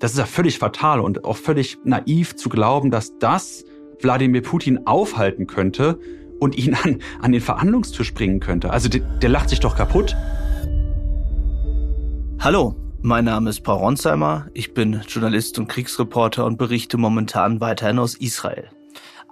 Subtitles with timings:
[0.00, 3.66] Das ist ja völlig fatal und auch völlig naiv zu glauben, dass das
[4.00, 6.00] Wladimir Putin aufhalten könnte
[6.40, 8.70] und ihn an, an den Verhandlungstisch bringen könnte.
[8.70, 10.16] Also der, der lacht sich doch kaputt.
[12.38, 14.46] Hallo, mein Name ist Paul Ronsheimer.
[14.54, 18.70] Ich bin Journalist und Kriegsreporter und berichte momentan weiterhin aus Israel.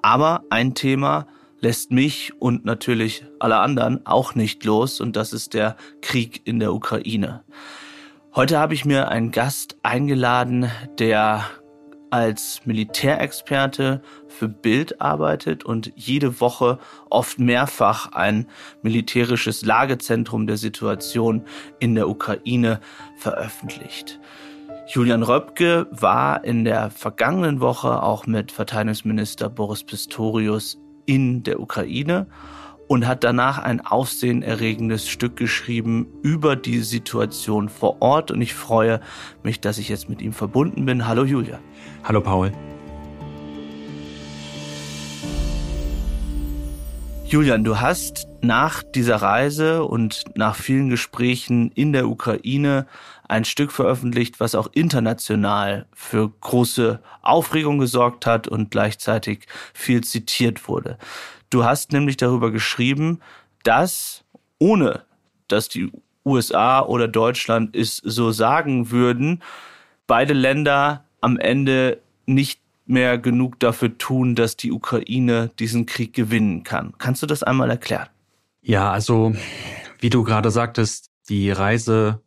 [0.03, 1.29] Aber ein Thema
[1.61, 6.61] lässt mich und natürlich alle anderen auch nicht los und das ist der Krieg in
[6.61, 7.43] der Ukraine.
[8.39, 11.45] Heute habe ich mir einen Gast eingeladen, der
[12.11, 16.79] als Militärexperte für Bild arbeitet und jede Woche
[17.11, 18.46] oft mehrfach ein
[18.81, 21.46] militärisches Lagezentrum der Situation
[21.81, 22.79] in der Ukraine
[23.17, 24.21] veröffentlicht.
[24.86, 32.28] Julian Röpke war in der vergangenen Woche auch mit Verteidigungsminister Boris Pistorius in der Ukraine
[32.88, 38.30] und hat danach ein aufsehenerregendes Stück geschrieben über die Situation vor Ort.
[38.30, 39.00] Und ich freue
[39.42, 41.06] mich, dass ich jetzt mit ihm verbunden bin.
[41.06, 41.61] Hallo Julia.
[42.02, 42.52] Hallo Paul.
[47.27, 52.86] Julian, du hast nach dieser Reise und nach vielen Gesprächen in der Ukraine
[53.28, 59.41] ein Stück veröffentlicht, was auch international für große Aufregung gesorgt hat und gleichzeitig
[59.75, 60.97] viel zitiert wurde.
[61.51, 63.21] Du hast nämlich darüber geschrieben,
[63.63, 64.25] dass
[64.59, 65.05] ohne
[65.49, 65.91] dass die
[66.25, 69.43] USA oder Deutschland es so sagen würden,
[70.07, 76.63] beide Länder am Ende nicht mehr genug dafür tun, dass die Ukraine diesen Krieg gewinnen
[76.63, 76.95] kann.
[76.99, 78.09] Kannst du das einmal erklären?
[78.63, 79.35] Ja, also
[80.01, 82.21] wie du gerade sagtest, die Reise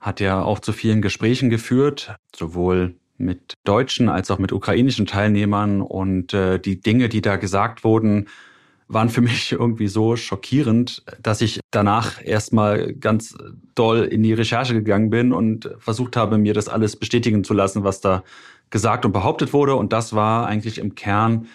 [0.00, 5.80] hat ja auch zu vielen Gesprächen geführt, sowohl mit deutschen als auch mit ukrainischen Teilnehmern.
[5.80, 8.28] Und äh, die Dinge, die da gesagt wurden,
[8.88, 13.36] waren für mich irgendwie so schockierend, dass ich danach erstmal ganz
[13.74, 17.84] doll in die Recherche gegangen bin und versucht habe, mir das alles bestätigen zu lassen,
[17.84, 18.24] was da
[18.70, 19.76] gesagt und behauptet wurde.
[19.76, 21.46] Und das war eigentlich im Kern,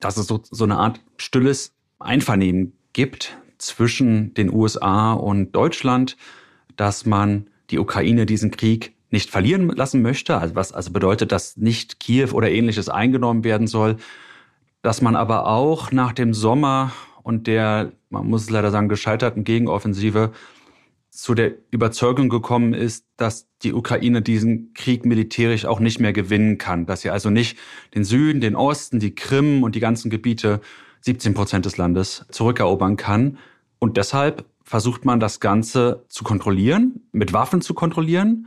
[0.00, 6.16] dass es so, so eine Art stilles Einvernehmen gibt zwischen den USA und Deutschland,
[6.76, 11.56] dass man die Ukraine diesen Krieg nicht verlieren lassen möchte, also was also bedeutet, dass
[11.56, 13.96] nicht Kiew oder ähnliches eingenommen werden soll,
[14.82, 16.92] dass man aber auch nach dem Sommer
[17.22, 20.32] und der, man muss es leider sagen, gescheiterten Gegenoffensive
[21.10, 26.56] zu der Überzeugung gekommen ist, dass die Ukraine diesen Krieg militärisch auch nicht mehr gewinnen
[26.56, 27.58] kann, dass sie also nicht
[27.94, 30.60] den Süden, den Osten, die Krim und die ganzen Gebiete,
[31.02, 33.38] 17 Prozent des Landes, zurückerobern kann.
[33.78, 38.46] Und deshalb versucht man das Ganze zu kontrollieren, mit Waffen zu kontrollieren,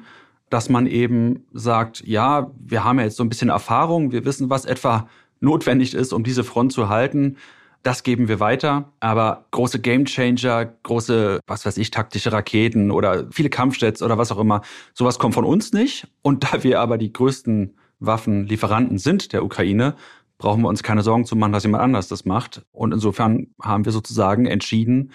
[0.49, 4.49] dass man eben sagt, ja, wir haben ja jetzt so ein bisschen Erfahrung, wir wissen,
[4.49, 5.09] was etwa
[5.43, 7.37] notwendig ist, um diese Front zu halten.
[7.83, 8.93] Das geben wir weiter.
[8.99, 14.39] Aber große Gamechanger, große, was weiß ich, taktische Raketen oder viele Kampfjets oder was auch
[14.39, 14.61] immer,
[14.93, 16.07] sowas kommt von uns nicht.
[16.21, 19.95] Und da wir aber die größten Waffenlieferanten sind der Ukraine,
[20.37, 22.65] brauchen wir uns keine Sorgen zu machen, dass jemand anders das macht.
[22.71, 25.11] Und insofern haben wir sozusagen entschieden,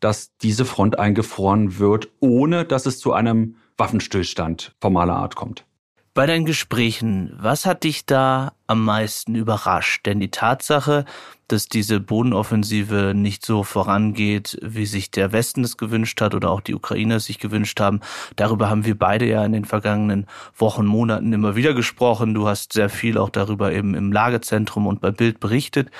[0.00, 5.66] dass diese Front eingefroren wird, ohne dass es zu einem Waffenstillstand formaler Art kommt.
[6.14, 10.06] Bei deinen Gesprächen, was hat dich da am meisten überrascht?
[10.06, 11.06] Denn die Tatsache,
[11.48, 16.60] dass diese Bodenoffensive nicht so vorangeht, wie sich der Westen es gewünscht hat oder auch
[16.60, 17.98] die Ukrainer sich gewünscht haben,
[18.36, 22.32] darüber haben wir beide ja in den vergangenen Wochen, Monaten immer wieder gesprochen.
[22.32, 25.90] Du hast sehr viel auch darüber eben im Lagezentrum und bei Bild berichtet.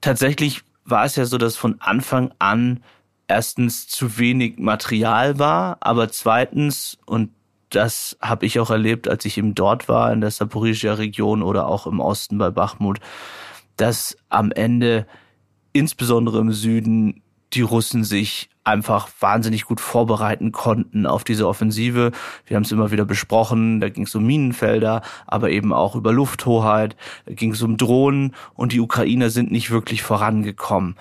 [0.00, 2.82] Tatsächlich war es ja so, dass von Anfang an
[3.28, 7.30] erstens zu wenig Material war, aber zweitens, und
[7.70, 11.66] das habe ich auch erlebt, als ich eben dort war, in der Saporizhia Region oder
[11.66, 13.00] auch im Osten bei Bachmut,
[13.76, 15.06] dass am Ende,
[15.72, 17.22] insbesondere im Süden,
[17.54, 22.12] die Russen sich einfach wahnsinnig gut vorbereiten konnten auf diese Offensive.
[22.44, 26.12] Wir haben es immer wieder besprochen, da ging es um Minenfelder, aber eben auch über
[26.12, 30.96] Lufthoheit, da ging es um Drohnen und die Ukrainer sind nicht wirklich vorangekommen.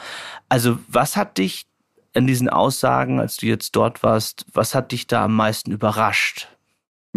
[0.48, 1.66] Also was hat dich
[2.14, 6.48] in diesen Aussagen, als du jetzt dort warst, was hat dich da am meisten überrascht?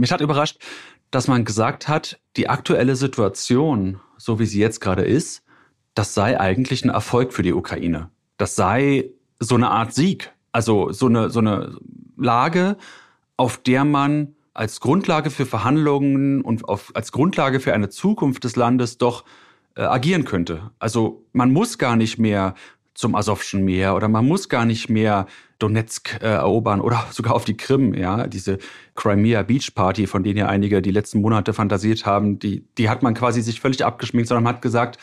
[0.01, 0.59] Mich hat überrascht,
[1.11, 5.43] dass man gesagt hat, die aktuelle Situation, so wie sie jetzt gerade ist,
[5.95, 8.11] das sei eigentlich ein Erfolg für die Ukraine.
[8.37, 10.33] Das sei so eine Art Sieg.
[10.53, 11.77] Also so eine, so eine
[12.17, 12.77] Lage,
[13.37, 18.57] auf der man als Grundlage für Verhandlungen und auf, als Grundlage für eine Zukunft des
[18.57, 19.25] Landes doch
[19.77, 20.71] äh, agieren könnte.
[20.79, 22.55] Also man muss gar nicht mehr
[23.01, 25.27] zum Asowschen Meer oder man muss gar nicht mehr
[25.59, 28.59] Donetsk äh, erobern oder sogar auf die Krim, ja, diese
[28.95, 33.03] Crimea Beach Party, von denen ja einige die letzten Monate fantasiert haben, die, die hat
[33.03, 34.99] man quasi sich völlig abgeschminkt, sondern man hat gesagt,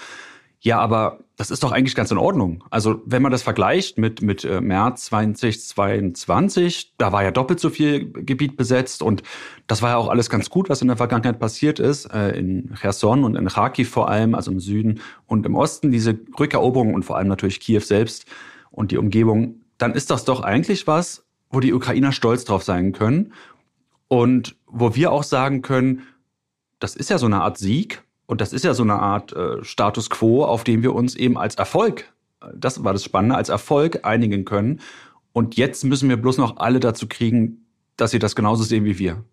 [0.59, 2.63] ja, aber das ist doch eigentlich ganz in Ordnung.
[2.71, 7.69] Also wenn man das vergleicht mit, mit äh, März 2022, da war ja doppelt so
[7.69, 9.21] viel Gebiet besetzt und
[9.67, 12.73] das war ja auch alles ganz gut, was in der Vergangenheit passiert ist, äh, in
[12.75, 17.03] Cherson und in Kharkiv vor allem, also im Süden und im Osten, diese Rückeroberung und
[17.03, 18.25] vor allem natürlich Kiew selbst
[18.71, 22.93] und die Umgebung, dann ist das doch eigentlich was, wo die Ukrainer stolz drauf sein
[22.93, 23.31] können
[24.07, 26.01] und wo wir auch sagen können,
[26.79, 29.63] das ist ja so eine Art Sieg und das ist ja so eine Art äh,
[29.63, 32.13] Status quo, auf dem wir uns eben als Erfolg,
[32.53, 34.79] das war das Spannende, als Erfolg einigen können.
[35.33, 37.65] Und jetzt müssen wir bloß noch alle dazu kriegen,
[37.95, 39.23] dass sie das genauso sehen wie wir.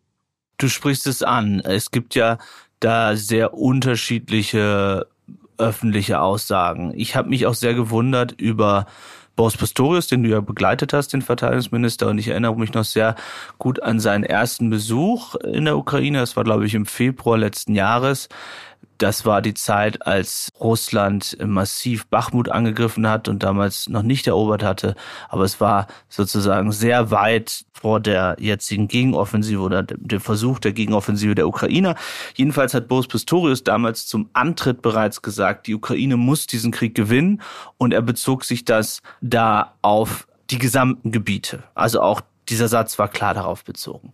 [0.58, 1.60] Du sprichst es an.
[1.60, 2.38] Es gibt ja
[2.80, 5.06] da sehr unterschiedliche
[5.58, 6.92] öffentliche Aussagen.
[6.94, 8.86] Ich habe mich auch sehr gewundert über
[9.36, 13.16] Boris Pistorius, den du ja begleitet hast, den Verteidigungsminister, und ich erinnere mich noch sehr
[13.58, 16.18] gut an seinen ersten Besuch in der Ukraine.
[16.18, 18.28] Das war, glaube ich, im Februar letzten Jahres.
[18.98, 24.62] Das war die Zeit, als Russland massiv Bachmut angegriffen hat und damals noch nicht erobert
[24.62, 24.94] hatte.
[25.28, 31.34] Aber es war sozusagen sehr weit vor der jetzigen Gegenoffensive oder dem Versuch der Gegenoffensive
[31.34, 31.96] der Ukrainer.
[32.34, 37.42] Jedenfalls hat Boris Pistorius damals zum Antritt bereits gesagt, die Ukraine muss diesen Krieg gewinnen.
[37.78, 41.64] Und er bezog sich das da auf die gesamten Gebiete.
[41.74, 44.12] Also auch dieser Satz war klar darauf bezogen.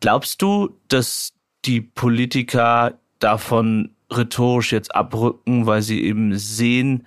[0.00, 1.32] Glaubst du, dass
[1.64, 7.06] die Politiker davon rhetorisch jetzt abrücken, weil sie eben sehen,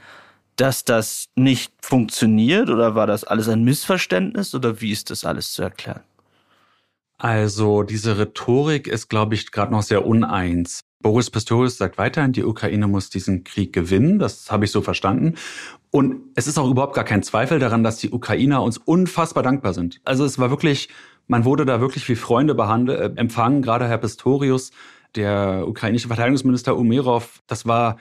[0.56, 5.52] dass das nicht funktioniert oder war das alles ein Missverständnis oder wie ist das alles
[5.54, 6.02] zu erklären?
[7.18, 10.82] Also diese Rhetorik ist, glaube ich, gerade noch sehr uneins.
[11.02, 14.20] Boris Pistorius sagt weiterhin, die Ukraine muss diesen Krieg gewinnen.
[14.20, 15.36] Das habe ich so verstanden.
[15.92, 19.74] Und es ist auch überhaupt gar kein Zweifel daran, dass die Ukrainer uns unfassbar dankbar
[19.74, 20.02] sind.
[20.04, 20.90] Also es war wirklich,
[21.28, 23.62] man wurde da wirklich wie Freunde behandelt, äh, empfangen.
[23.62, 24.72] Gerade Herr Pistorius
[25.16, 27.98] der ukrainische Verteidigungsminister Umerov, das war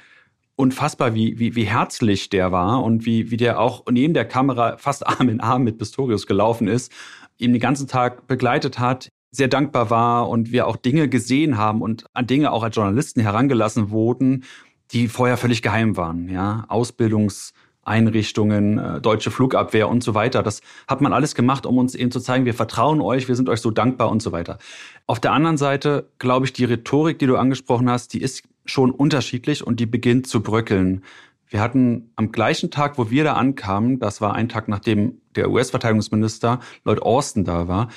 [0.56, 4.76] unfassbar, wie, wie, wie herzlich der war und wie, wie der auch neben der Kamera
[4.76, 6.92] fast Arm in Arm mit Pistorius gelaufen ist,
[7.38, 11.82] ihn den ganzen Tag begleitet hat, sehr dankbar war und wir auch Dinge gesehen haben
[11.82, 14.44] und an Dinge auch als Journalisten herangelassen wurden,
[14.92, 16.28] die vorher völlig geheim waren.
[16.28, 17.52] Ja, Ausbildungs-
[17.84, 20.42] Einrichtungen, äh, deutsche Flugabwehr und so weiter.
[20.42, 23.48] Das hat man alles gemacht, um uns eben zu zeigen, wir vertrauen euch, wir sind
[23.48, 24.58] euch so dankbar und so weiter.
[25.06, 28.90] Auf der anderen Seite glaube ich, die Rhetorik, die du angesprochen hast, die ist schon
[28.90, 31.04] unterschiedlich und die beginnt zu bröckeln.
[31.48, 35.50] Wir hatten am gleichen Tag, wo wir da ankamen, das war ein Tag, nachdem der
[35.50, 37.88] US-Verteidigungsminister Lloyd Austin da war,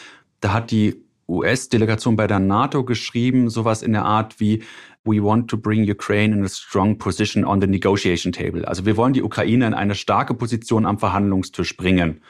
[0.42, 4.64] da hat die US-Delegation bei der NATO geschrieben, sowas in der Art wie
[5.04, 8.68] We want to bring Ukraine in a strong position on the negotiation table.
[8.68, 12.22] Also wir wollen die Ukraine in eine starke Position am Verhandlungstisch bringen.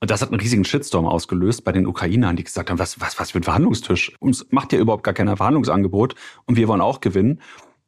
[0.00, 3.18] Und das hat einen riesigen Shitstorm ausgelöst bei den Ukrainern, die gesagt haben, was, was,
[3.18, 4.12] was für ein Verhandlungstisch?
[4.20, 6.14] Uns macht ja überhaupt gar kein Verhandlungsangebot
[6.46, 7.40] und wir wollen auch gewinnen.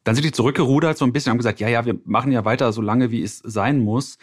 [0.05, 2.73] Dann sind die zurückgerudert so ein bisschen, haben gesagt, ja, ja, wir machen ja weiter
[2.73, 4.19] so lange, wie es sein muss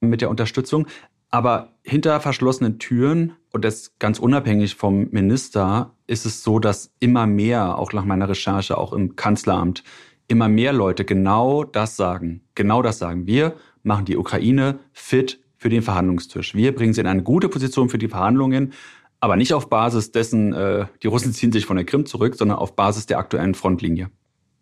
[0.00, 0.86] mit der Unterstützung.
[1.30, 7.26] Aber hinter verschlossenen Türen und das ganz unabhängig vom Minister ist es so, dass immer
[7.26, 9.82] mehr, auch nach meiner Recherche, auch im Kanzleramt,
[10.28, 12.42] immer mehr Leute genau das sagen.
[12.54, 13.26] Genau das sagen.
[13.26, 16.54] Wir machen die Ukraine fit für den Verhandlungstisch.
[16.54, 18.72] Wir bringen sie in eine gute Position für die Verhandlungen,
[19.20, 22.58] aber nicht auf Basis dessen, äh, die Russen ziehen sich von der Krim zurück, sondern
[22.58, 24.10] auf Basis der aktuellen Frontlinie.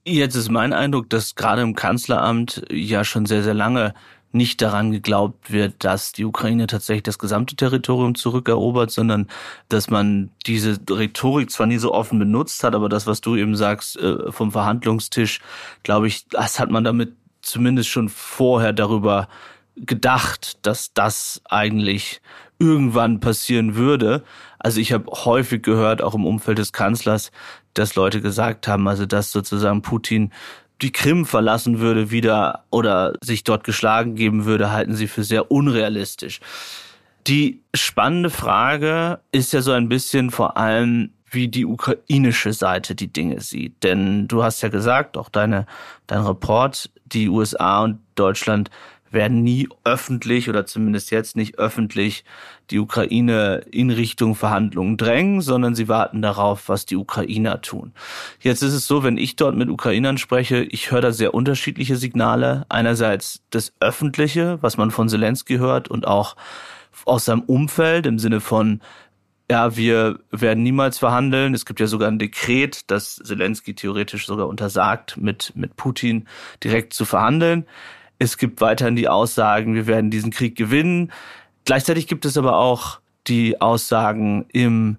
[0.06, 3.94] Jetzt ist mein Eindruck, dass gerade im Kanzleramt ja schon sehr, sehr lange
[4.34, 9.28] nicht daran geglaubt wird, dass die Ukraine tatsächlich das gesamte Territorium zurückerobert, sondern
[9.68, 13.56] dass man diese Rhetorik zwar nie so offen benutzt hat, aber das, was du eben
[13.56, 15.40] sagst äh, vom Verhandlungstisch,
[15.84, 19.28] glaube ich, das hat man damit zumindest schon vorher darüber
[19.76, 22.20] gedacht, dass das eigentlich
[22.58, 24.22] irgendwann passieren würde.
[24.58, 27.32] Also ich habe häufig gehört, auch im Umfeld des Kanzlers,
[27.74, 30.32] dass Leute gesagt haben, also dass sozusagen Putin
[30.84, 35.50] die Krim verlassen würde wieder oder sich dort geschlagen geben würde, halten sie für sehr
[35.50, 36.40] unrealistisch.
[37.26, 43.10] Die spannende Frage ist ja so ein bisschen vor allem, wie die ukrainische Seite die
[43.10, 43.82] Dinge sieht.
[43.82, 45.64] Denn du hast ja gesagt, auch deine,
[46.06, 48.68] dein Report, die USA und Deutschland
[49.14, 52.24] werden nie öffentlich oder zumindest jetzt nicht öffentlich
[52.70, 57.92] die Ukraine in Richtung Verhandlungen drängen, sondern sie warten darauf, was die Ukrainer tun.
[58.40, 61.96] Jetzt ist es so, wenn ich dort mit Ukrainern spreche, ich höre da sehr unterschiedliche
[61.96, 62.66] Signale.
[62.68, 66.36] Einerseits das Öffentliche, was man von Zelensky hört und auch
[67.06, 68.80] aus seinem Umfeld im Sinne von,
[69.50, 71.54] ja, wir werden niemals verhandeln.
[71.54, 76.26] Es gibt ja sogar ein Dekret, das Zelensky theoretisch sogar untersagt, mit, mit Putin
[76.62, 77.66] direkt zu verhandeln.
[78.18, 81.12] Es gibt weiterhin die Aussagen, wir werden diesen Krieg gewinnen.
[81.64, 84.98] Gleichzeitig gibt es aber auch die Aussagen im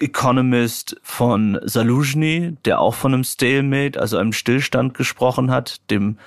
[0.00, 6.18] Economist von Saluzhny, der auch von einem Stalemate, also einem Stillstand gesprochen hat, dem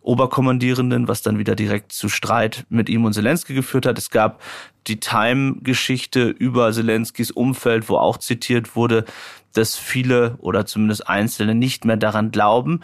[0.00, 3.98] Oberkommandierenden, was dann wieder direkt zu Streit mit ihm und Zelensky geführt hat.
[3.98, 4.40] Es gab
[4.86, 9.04] die Time-Geschichte über Zelenskys Umfeld, wo auch zitiert wurde,
[9.52, 12.80] dass viele oder zumindest Einzelne nicht mehr daran glauben.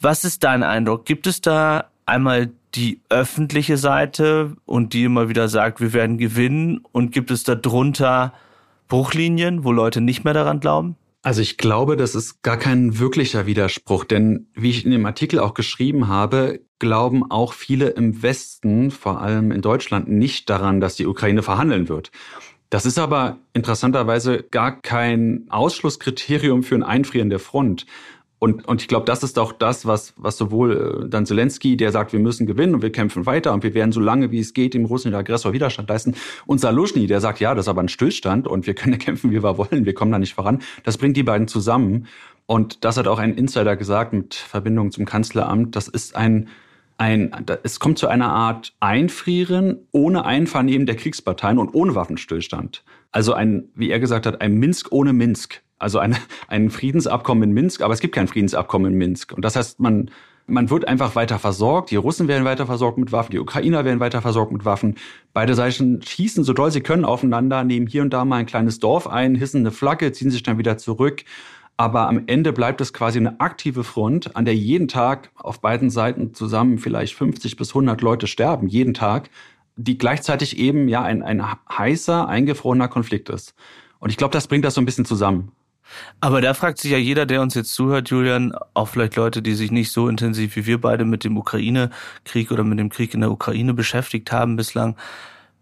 [0.00, 1.04] Was ist dein Eindruck?
[1.04, 6.80] Gibt es da einmal die öffentliche Seite und die immer wieder sagt, wir werden gewinnen
[6.92, 8.32] und gibt es darunter
[8.88, 10.96] Bruchlinien, wo Leute nicht mehr daran glauben?
[11.22, 15.38] Also ich glaube, das ist gar kein wirklicher Widerspruch, denn wie ich in dem Artikel
[15.38, 20.96] auch geschrieben habe, glauben auch viele im Westen, vor allem in Deutschland, nicht daran, dass
[20.96, 22.10] die Ukraine verhandeln wird.
[22.70, 27.86] Das ist aber interessanterweise gar kein Ausschlusskriterium für ein Einfrieren der Front.
[28.42, 31.92] Und, und ich glaube, das ist auch das, was, was sowohl äh, dann Zelensky, der
[31.92, 34.52] sagt, wir müssen gewinnen und wir kämpfen weiter und wir werden so lange wie es
[34.52, 36.16] geht dem russischen Aggressor Widerstand leisten.
[36.44, 39.44] Und Salushny, der sagt, ja, das ist aber ein Stillstand und wir können kämpfen, wie
[39.44, 40.60] wir wollen, wir kommen da nicht voran.
[40.82, 42.08] Das bringt die beiden zusammen.
[42.46, 45.76] Und das hat auch ein Insider gesagt mit Verbindung zum Kanzleramt.
[45.76, 46.48] Das ist ein,
[46.98, 47.30] ein,
[47.62, 52.82] es kommt zu einer Art Einfrieren ohne Einvernehmen der Kriegsparteien und ohne Waffenstillstand.
[53.12, 55.62] Also ein, wie er gesagt hat, ein Minsk ohne Minsk.
[55.82, 56.16] Also eine,
[56.48, 59.32] ein Friedensabkommen in Minsk, aber es gibt kein Friedensabkommen in Minsk.
[59.32, 60.10] Und das heißt, man,
[60.46, 61.90] man wird einfach weiter versorgt.
[61.90, 64.96] Die Russen werden weiter versorgt mit Waffen, die Ukrainer werden weiter versorgt mit Waffen.
[65.32, 68.78] Beide Seiten schießen so doll sie können aufeinander, nehmen hier und da mal ein kleines
[68.78, 71.24] Dorf ein, hissen eine Flagge, ziehen sich dann wieder zurück.
[71.76, 75.90] Aber am Ende bleibt es quasi eine aktive Front, an der jeden Tag auf beiden
[75.90, 79.30] Seiten zusammen vielleicht 50 bis 100 Leute sterben, jeden Tag,
[79.76, 83.54] die gleichzeitig eben ja ein, ein heißer, eingefrorener Konflikt ist.
[83.98, 85.52] Und ich glaube, das bringt das so ein bisschen zusammen.
[86.20, 89.54] Aber da fragt sich ja jeder, der uns jetzt zuhört, Julian, auch vielleicht Leute, die
[89.54, 93.20] sich nicht so intensiv wie wir beide mit dem Ukraine-Krieg oder mit dem Krieg in
[93.20, 94.96] der Ukraine beschäftigt haben bislang.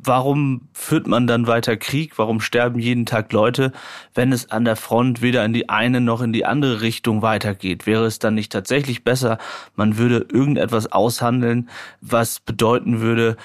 [0.02, 2.16] Warum führt man dann weiter Krieg?
[2.16, 3.72] Warum sterben jeden Tag Leute,
[4.14, 7.87] wenn es an der Front weder in die eine noch in die andere Richtung weitergeht?
[7.87, 9.37] Wäre es dann nicht tatsächlich besser,
[9.76, 11.68] man würde irgendetwas aushandeln,
[12.00, 13.37] was bedeuten würde,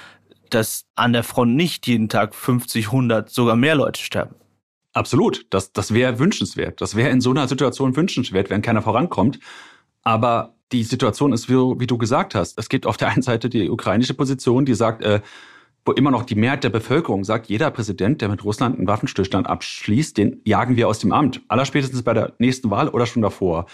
[0.50, 4.36] dass an der Front nicht jeden Tag 50, 100, sogar mehr Leute sterben?
[4.96, 5.46] Absolut.
[5.50, 6.80] Das, das wäre wünschenswert.
[6.80, 9.40] Das wäre in so einer Situation wünschenswert, wenn keiner vorankommt.
[10.04, 13.50] Aber die Situation ist, wie, wie, du gesagt hast, es gibt auf der einen Seite
[13.50, 15.20] die ukrainische Position, die sagt, äh,
[15.84, 19.48] wo immer noch die Mehrheit der Bevölkerung sagt, jeder Präsident, der mit Russland einen Waffenstillstand
[19.48, 21.42] abschließt, den jagen wir aus dem Amt.
[21.50, 23.66] Allerspätestens bei der nächsten Wahl oder schon davor.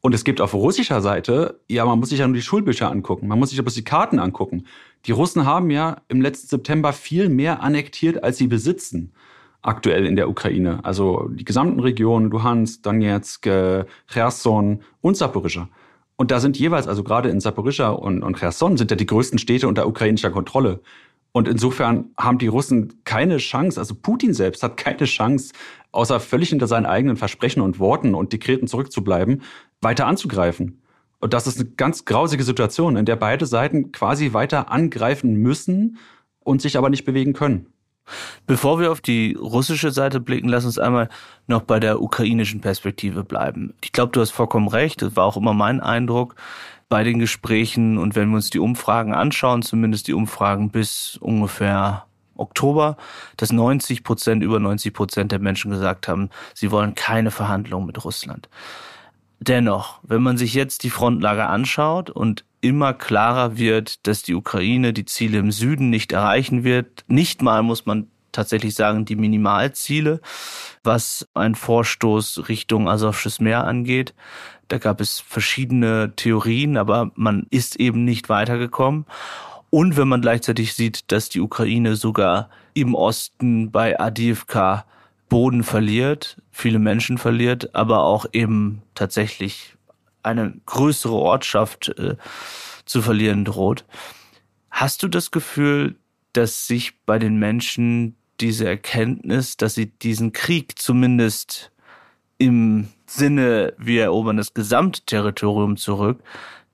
[0.00, 3.26] Und es gibt auf russischer Seite, ja, man muss sich ja nur die Schulbücher angucken,
[3.26, 4.66] man muss sich aber die Karten angucken.
[5.06, 9.12] Die Russen haben ja im letzten September viel mehr annektiert, als sie besitzen
[9.62, 10.84] aktuell in der Ukraine.
[10.84, 13.48] Also die gesamten Regionen, Luhansk, Donetsk,
[14.06, 15.68] Cherson und Saporischschja.
[16.16, 19.38] Und da sind jeweils, also gerade in Saporischschja und, und Cherson sind ja die größten
[19.38, 20.80] Städte unter ukrainischer Kontrolle.
[21.32, 25.54] Und insofern haben die Russen keine Chance, also Putin selbst hat keine Chance,
[25.92, 29.42] außer völlig hinter seinen eigenen Versprechen und Worten und Dekreten zurückzubleiben,
[29.80, 30.82] weiter anzugreifen.
[31.20, 35.98] Und das ist eine ganz grausige Situation, in der beide Seiten quasi weiter angreifen müssen
[36.40, 37.66] und sich aber nicht bewegen können.
[38.46, 41.08] Bevor wir auf die russische Seite blicken, lass uns einmal
[41.46, 43.74] noch bei der ukrainischen Perspektive bleiben.
[43.82, 45.02] Ich glaube, du hast vollkommen recht.
[45.02, 46.34] Das war auch immer mein Eindruck
[46.88, 47.98] bei den Gesprächen.
[47.98, 52.96] Und wenn wir uns die Umfragen anschauen, zumindest die Umfragen bis ungefähr Oktober,
[53.36, 58.04] dass 90 Prozent, über 90 Prozent der Menschen gesagt haben, sie wollen keine Verhandlungen mit
[58.04, 58.48] Russland.
[59.38, 64.92] Dennoch, wenn man sich jetzt die Frontlage anschaut und immer klarer wird, dass die Ukraine
[64.92, 70.20] die Ziele im Süden nicht erreichen wird, nicht mal muss man tatsächlich sagen, die Minimalziele,
[70.84, 74.14] was ein Vorstoß Richtung Asowsches Meer angeht.
[74.68, 79.06] Da gab es verschiedene Theorien, aber man ist eben nicht weitergekommen.
[79.70, 84.84] Und wenn man gleichzeitig sieht, dass die Ukraine sogar im Osten bei Adivka
[85.28, 89.76] Boden verliert, viele Menschen verliert, aber auch eben tatsächlich
[90.22, 92.16] eine größere Ortschaft äh,
[92.84, 93.84] zu verlieren droht.
[94.70, 95.96] Hast du das Gefühl,
[96.32, 101.72] dass sich bei den Menschen diese Erkenntnis, dass sie diesen Krieg zumindest
[102.38, 106.22] im Sinne, wir erobern das Gesamtterritorium zurück,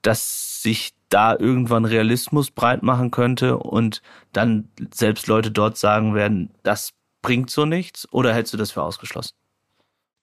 [0.03, 6.51] dass sich da irgendwann Realismus breit machen könnte und dann selbst Leute dort sagen werden,
[6.63, 9.35] das bringt so nichts oder hältst du das für ausgeschlossen?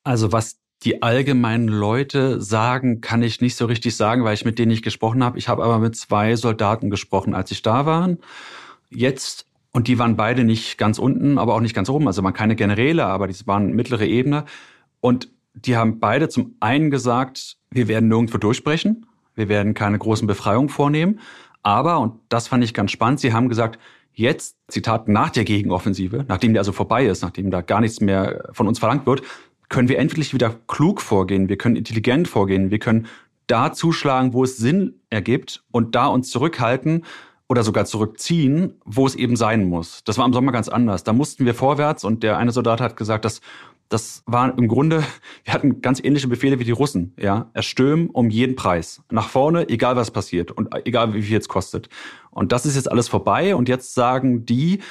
[0.04, 4.60] Also was die allgemeinen Leute sagen, kann ich nicht so richtig sagen, weil ich mit
[4.60, 5.38] denen nicht gesprochen habe.
[5.38, 8.10] Ich habe aber mit zwei Soldaten gesprochen, als ich da war.
[8.90, 12.08] Jetzt, und die waren beide nicht ganz unten, aber auch nicht ganz oben.
[12.08, 14.46] Also waren keine Generäle, aber die waren mittlere Ebene.
[15.00, 19.06] Und die haben beide zum einen gesagt, wir werden nirgendwo durchbrechen.
[19.36, 21.20] Wir werden keine großen Befreiungen vornehmen.
[21.62, 23.80] Aber, und das fand ich ganz spannend, sie haben gesagt,
[24.16, 28.48] Jetzt, Zitat, nach der Gegenoffensive, nachdem die also vorbei ist, nachdem da gar nichts mehr
[28.52, 29.24] von uns verlangt wird,
[29.74, 33.08] können wir endlich wieder klug vorgehen, wir können intelligent vorgehen, wir können
[33.48, 37.04] da zuschlagen, wo es Sinn ergibt und da uns zurückhalten
[37.50, 40.04] oder sogar zurückziehen, wo es eben sein muss.
[40.04, 41.04] Das war im Sommer ganz anders.
[41.04, 43.42] Da mussten wir vorwärts und der eine Soldat hat gesagt, dass
[43.90, 45.04] das war im Grunde,
[45.44, 47.50] wir hatten ganz ähnliche Befehle wie die Russen, ja.
[47.54, 49.02] Erstürmen um jeden Preis.
[49.10, 51.90] Nach vorne, egal was passiert und egal wie viel es kostet.
[52.30, 54.82] Und das ist jetzt alles vorbei und jetzt sagen die,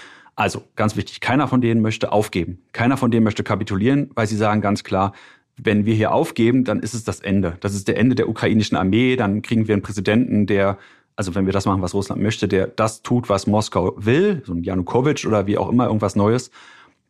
[0.42, 2.62] also ganz wichtig, keiner von denen möchte aufgeben.
[2.72, 5.12] Keiner von denen möchte kapitulieren, weil sie sagen ganz klar,
[5.56, 7.56] wenn wir hier aufgeben, dann ist es das Ende.
[7.60, 9.14] Das ist der Ende der ukrainischen Armee.
[9.14, 10.78] Dann kriegen wir einen Präsidenten, der,
[11.14, 14.52] also wenn wir das machen, was Russland möchte, der das tut, was Moskau will, so
[14.52, 16.50] ein Janukowitsch oder wie auch immer, irgendwas Neues.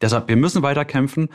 [0.03, 1.31] Deshalb, wir müssen weiter kämpfen.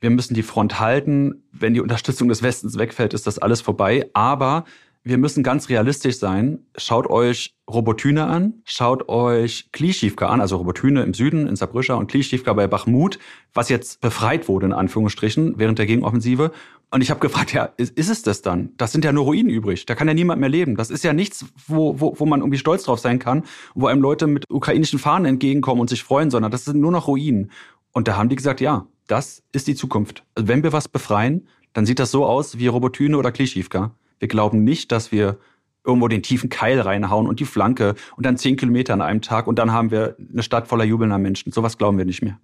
[0.00, 1.44] Wir müssen die Front halten.
[1.52, 4.10] Wenn die Unterstützung des Westens wegfällt, ist das alles vorbei.
[4.14, 4.64] Aber
[5.06, 6.66] wir müssen ganz realistisch sein.
[6.76, 12.08] Schaut euch Robotyne an, schaut euch Klischivka an, also Robotyne im Süden in Sabryscha und
[12.08, 13.20] Klischivka bei Bachmut,
[13.54, 16.50] was jetzt befreit wurde in Anführungsstrichen während der Gegenoffensive.
[16.90, 18.70] Und ich habe gefragt, ja, ist, ist, es das dann?
[18.78, 19.86] Das sind ja nur Ruinen übrig.
[19.86, 20.74] Da kann ja niemand mehr leben.
[20.74, 23.44] Das ist ja nichts, wo, wo, wo man irgendwie stolz drauf sein kann,
[23.76, 27.06] wo einem Leute mit ukrainischen Fahnen entgegenkommen und sich freuen, sondern das sind nur noch
[27.06, 27.52] Ruinen.
[27.92, 30.24] Und da haben die gesagt, ja, das ist die Zukunft.
[30.34, 33.94] Also wenn wir was befreien, dann sieht das so aus wie Robotyne oder Klischivka.
[34.18, 35.38] Wir glauben nicht, dass wir
[35.84, 39.46] irgendwo den tiefen Keil reinhauen und die Flanke und dann zehn Kilometer an einem Tag
[39.46, 41.52] und dann haben wir eine Stadt voller jubelnder Menschen.
[41.52, 42.38] Sowas glauben wir nicht mehr.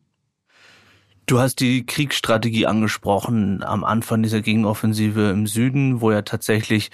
[1.27, 6.91] Du hast die Kriegsstrategie angesprochen am Anfang dieser Gegenoffensive im Süden, wo ja tatsächlich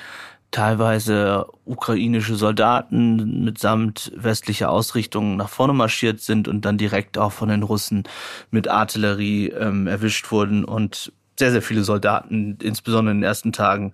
[0.50, 7.50] teilweise ukrainische Soldaten mitsamt westlicher Ausrichtung nach vorne marschiert sind und dann direkt auch von
[7.50, 8.04] den Russen
[8.50, 13.92] mit Artillerie ähm, erwischt wurden und sehr, sehr viele Soldaten, insbesondere in den ersten Tagen,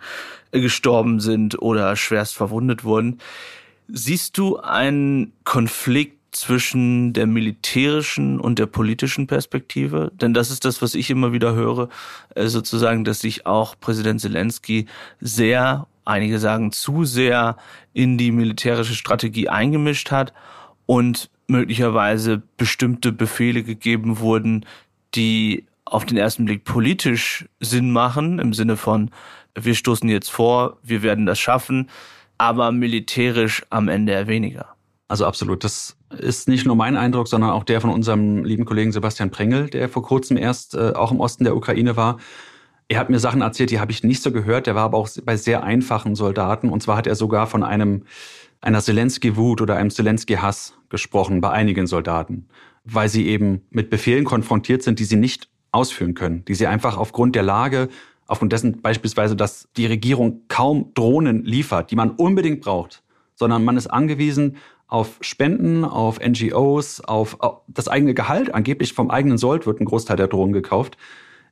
[0.52, 3.18] äh, gestorben sind oder schwerst verwundet wurden.
[3.88, 10.10] Siehst du einen Konflikt zwischen der militärischen und der politischen Perspektive?
[10.14, 11.88] Denn das ist das, was ich immer wieder höre,
[12.34, 14.86] äh, sozusagen, dass sich auch Präsident Zelensky
[15.20, 17.56] sehr, einige sagen zu sehr,
[17.92, 20.32] in die militärische Strategie eingemischt hat
[20.86, 24.64] und möglicherweise bestimmte Befehle gegeben wurden,
[25.14, 29.10] die auf den ersten Blick politisch Sinn machen, im Sinne von,
[29.58, 31.90] wir stoßen jetzt vor, wir werden das schaffen,
[32.38, 34.74] aber militärisch am Ende eher weniger.
[35.08, 35.62] Also absolut.
[35.64, 39.68] Das ist nicht nur mein Eindruck, sondern auch der von unserem lieben Kollegen Sebastian Prengel,
[39.68, 42.18] der vor kurzem erst äh, auch im Osten der Ukraine war.
[42.88, 44.66] Er hat mir Sachen erzählt, die habe ich nicht so gehört.
[44.66, 46.68] Der war aber auch bei sehr einfachen Soldaten.
[46.68, 48.04] Und zwar hat er sogar von einem
[48.60, 52.48] einer Zelensky-Wut oder einem Zelensky-Hass gesprochen bei einigen Soldaten,
[52.84, 56.96] weil sie eben mit Befehlen konfrontiert sind, die sie nicht ausführen können, die sie einfach
[56.96, 57.88] aufgrund der Lage,
[58.26, 63.02] aufgrund dessen beispielsweise, dass die Regierung kaum Drohnen liefert, die man unbedingt braucht,
[63.34, 64.56] sondern man ist angewiesen
[64.86, 68.54] auf Spenden, auf NGOs, auf das eigene Gehalt.
[68.54, 70.96] Angeblich vom eigenen Sold wird ein Großteil der Drohnen gekauft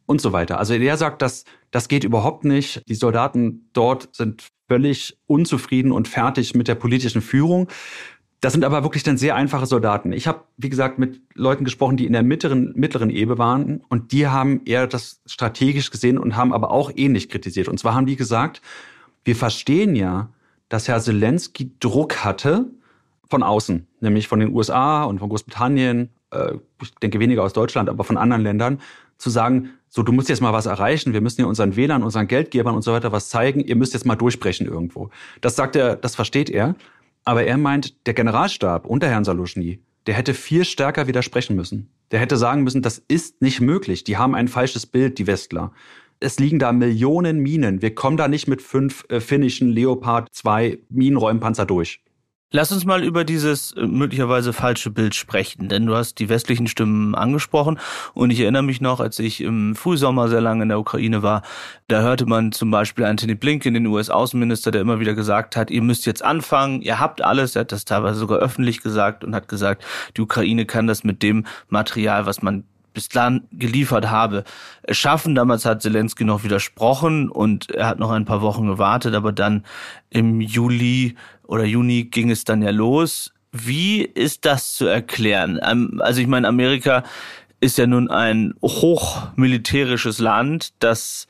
[0.07, 0.59] und so weiter.
[0.59, 2.89] Also der sagt, dass das geht überhaupt nicht.
[2.89, 7.69] Die Soldaten dort sind völlig unzufrieden und fertig mit der politischen Führung.
[8.43, 10.13] Das sind aber wirklich dann sehr einfache Soldaten.
[10.13, 14.11] Ich habe, wie gesagt, mit Leuten gesprochen, die in der mittleren, mittleren Ebene waren und
[14.11, 17.69] die haben eher das strategisch gesehen und haben aber auch ähnlich kritisiert.
[17.69, 18.61] Und zwar haben die gesagt,
[19.25, 20.29] wir verstehen ja,
[20.69, 22.67] dass Herr Zelensky Druck hatte
[23.31, 27.89] von außen, nämlich von den USA und von Großbritannien, äh, ich denke weniger aus Deutschland,
[27.89, 28.81] aber von anderen Ländern,
[29.19, 32.27] zu sagen, so, du musst jetzt mal was erreichen, wir müssen ja unseren Wählern, unseren
[32.27, 35.11] Geldgebern und so weiter was zeigen, ihr müsst jetzt mal durchbrechen irgendwo.
[35.41, 36.75] Das sagt er, das versteht er.
[37.25, 41.91] Aber er meint, der Generalstab unter Herrn Saluschny, der hätte viel stärker widersprechen müssen.
[42.11, 44.05] Der hätte sagen müssen, das ist nicht möglich.
[44.05, 45.73] Die haben ein falsches Bild, die Westler.
[46.21, 47.83] Es liegen da Millionen Minen.
[47.83, 52.03] Wir kommen da nicht mit fünf äh, finnischen Leopard 2 Minenräumpanzer durch.
[52.55, 56.67] Lass uns mal über dieses äh, möglicherweise falsche Bild sprechen, denn du hast die westlichen
[56.67, 57.79] Stimmen angesprochen
[58.13, 61.41] und ich erinnere mich noch, als ich im Frühsommer sehr lange in der Ukraine war,
[61.89, 65.81] da hörte man zum Beispiel Anthony Blinken, den US-Außenminister, der immer wieder gesagt hat, ihr
[65.81, 69.49] müsst jetzt anfangen, ihr habt alles, er hat das teilweise sogar öffentlich gesagt und hat
[69.49, 69.83] gesagt,
[70.19, 74.45] die Ukraine kann das mit dem Material, was man bislang geliefert habe,
[74.91, 75.35] schaffen.
[75.35, 79.65] Damals hat Zelensky noch widersprochen und er hat noch ein paar Wochen gewartet, aber dann
[80.11, 81.17] im Juli
[81.53, 83.31] oder Juni ging es dann ja los.
[83.53, 85.61] Wie ist das zu erklären?
[85.63, 87.05] Ähm, also ich meine, Amerika
[87.61, 91.27] ist ja nun ein hochmilitärisches Land, das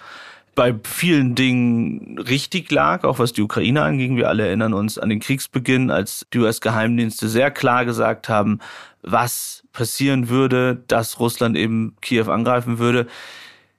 [0.54, 4.16] bei vielen Dingen richtig lag, auch was die Ukraine anging.
[4.16, 8.60] Wir alle erinnern uns an den Kriegsbeginn, als die US-Geheimdienste sehr klar gesagt haben,
[9.02, 13.08] was passieren würde, dass Russland eben Kiew angreifen würde.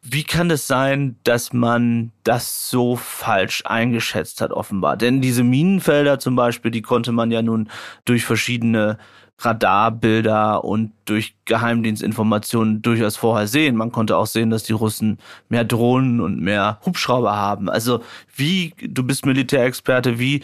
[0.06, 4.98] Wie kann es sein, dass man das so falsch eingeschätzt hat, offenbar?
[4.98, 7.70] Denn diese Minenfelder zum Beispiel, die konnte man ja nun
[8.04, 8.98] durch verschiedene
[9.40, 13.78] Radarbilder und durch Geheimdienstinformationen durchaus vorher sehen.
[13.78, 17.70] Man konnte auch sehen, dass die Russen mehr Drohnen und mehr Hubschrauber haben.
[17.70, 18.04] Also
[18.36, 20.44] wie, du bist Militärexperte, wie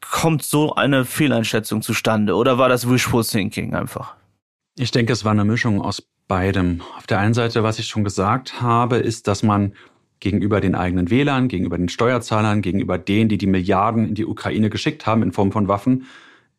[0.00, 2.34] kommt so eine Fehleinschätzung zustande?
[2.34, 4.14] Oder war das Wishful Thinking einfach?
[4.76, 6.82] Ich denke, es war eine Mischung aus beidem.
[6.96, 9.72] Auf der einen Seite, was ich schon gesagt habe, ist, dass man
[10.20, 14.70] gegenüber den eigenen Wählern, gegenüber den Steuerzahlern, gegenüber denen, die die Milliarden in die Ukraine
[14.70, 16.06] geschickt haben in Form von Waffen,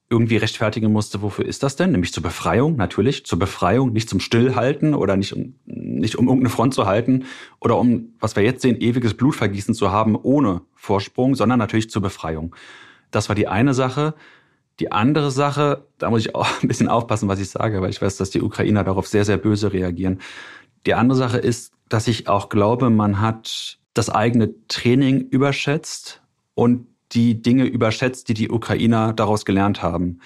[0.09, 1.91] irgendwie rechtfertigen musste, wofür ist das denn?
[1.91, 6.49] Nämlich zur Befreiung, natürlich, zur Befreiung, nicht zum Stillhalten oder nicht um, nicht um irgendeine
[6.49, 7.25] Front zu halten
[7.59, 12.01] oder um, was wir jetzt sehen, ewiges Blutvergießen zu haben ohne Vorsprung, sondern natürlich zur
[12.01, 12.55] Befreiung.
[13.11, 14.15] Das war die eine Sache.
[14.79, 18.01] Die andere Sache, da muss ich auch ein bisschen aufpassen, was ich sage, weil ich
[18.01, 20.19] weiß, dass die Ukrainer darauf sehr, sehr böse reagieren.
[20.85, 26.21] Die andere Sache ist, dass ich auch glaube, man hat das eigene Training überschätzt
[26.53, 30.19] und die Dinge überschätzt, die die Ukrainer daraus gelernt haben.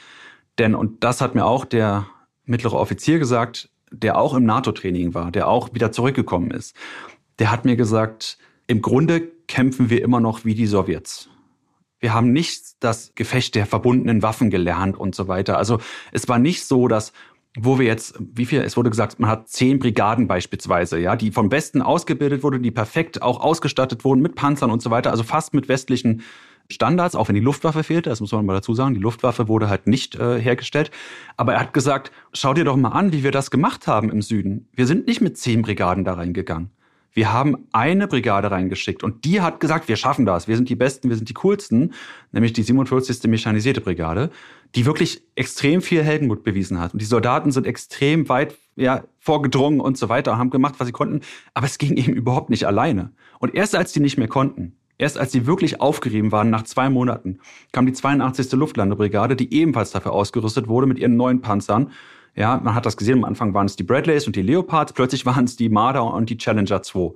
[0.58, 2.06] Denn, und das hat mir auch der
[2.46, 6.76] mittlere Offizier gesagt, der auch im NATO-Training war, der auch wieder zurückgekommen ist,
[7.40, 8.38] der hat mir gesagt,
[8.68, 11.30] im Grunde kämpfen wir immer noch wie die Sowjets.
[12.04, 15.58] Wir haben nicht das Gefecht der verbundenen Waffen gelernt und so weiter.
[15.58, 15.80] Also
[16.12, 17.14] es war nicht so, dass
[17.58, 21.32] wo wir jetzt, wie viel, es wurde gesagt, man hat zehn Brigaden beispielsweise, ja, die
[21.32, 25.24] vom Westen ausgebildet wurden, die perfekt auch ausgestattet wurden mit Panzern und so weiter, also
[25.24, 26.24] fast mit westlichen
[26.70, 29.70] Standards, auch wenn die Luftwaffe fehlte, das muss man mal dazu sagen, die Luftwaffe wurde
[29.70, 30.92] halt nicht äh, hergestellt.
[31.38, 34.22] Aber er hat gesagt, schau dir doch mal an, wie wir das gemacht haben im
[34.22, 34.68] Süden.
[34.74, 36.72] Wir sind nicht mit zehn Brigaden da reingegangen.
[37.14, 40.76] Wir haben eine Brigade reingeschickt und die hat gesagt, wir schaffen das, wir sind die
[40.76, 41.94] Besten, wir sind die coolsten,
[42.32, 43.24] nämlich die 47.
[43.30, 44.32] Mechanisierte Brigade,
[44.76, 46.94] die wirklich extrem viel Heldenmut bewiesen hat.
[46.94, 50.94] Und die Soldaten sind extrem weit ja, vorgedrungen und so weiter, haben gemacht, was sie
[50.94, 51.22] konnten,
[51.54, 53.12] aber es ging eben überhaupt nicht alleine.
[53.40, 56.90] Und erst als die nicht mehr konnten, Erst als sie wirklich aufgerieben waren, nach zwei
[56.90, 57.40] Monaten,
[57.72, 58.52] kam die 82.
[58.54, 61.92] Luftlandebrigade, die ebenfalls dafür ausgerüstet wurde mit ihren neuen Panzern.
[62.36, 65.26] Ja, man hat das gesehen, am Anfang waren es die Bradleys und die Leopards, plötzlich
[65.26, 67.12] waren es die Marder und die Challenger 2.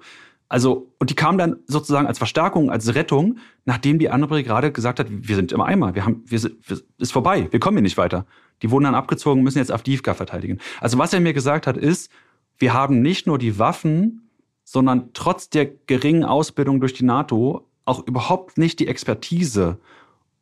[0.49, 4.99] Also, und die kamen dann sozusagen als Verstärkung, als Rettung, nachdem die andere Brigade gesagt
[4.99, 6.55] hat, wir sind im Eimer, wir haben, wir sind,
[6.97, 8.25] ist vorbei, wir kommen hier nicht weiter.
[8.61, 10.59] Die wurden dann abgezogen, müssen jetzt Avdivka verteidigen.
[10.79, 12.11] Also, was er mir gesagt hat, ist,
[12.57, 14.29] wir haben nicht nur die Waffen,
[14.63, 19.77] sondern trotz der geringen Ausbildung durch die NATO auch überhaupt nicht die Expertise,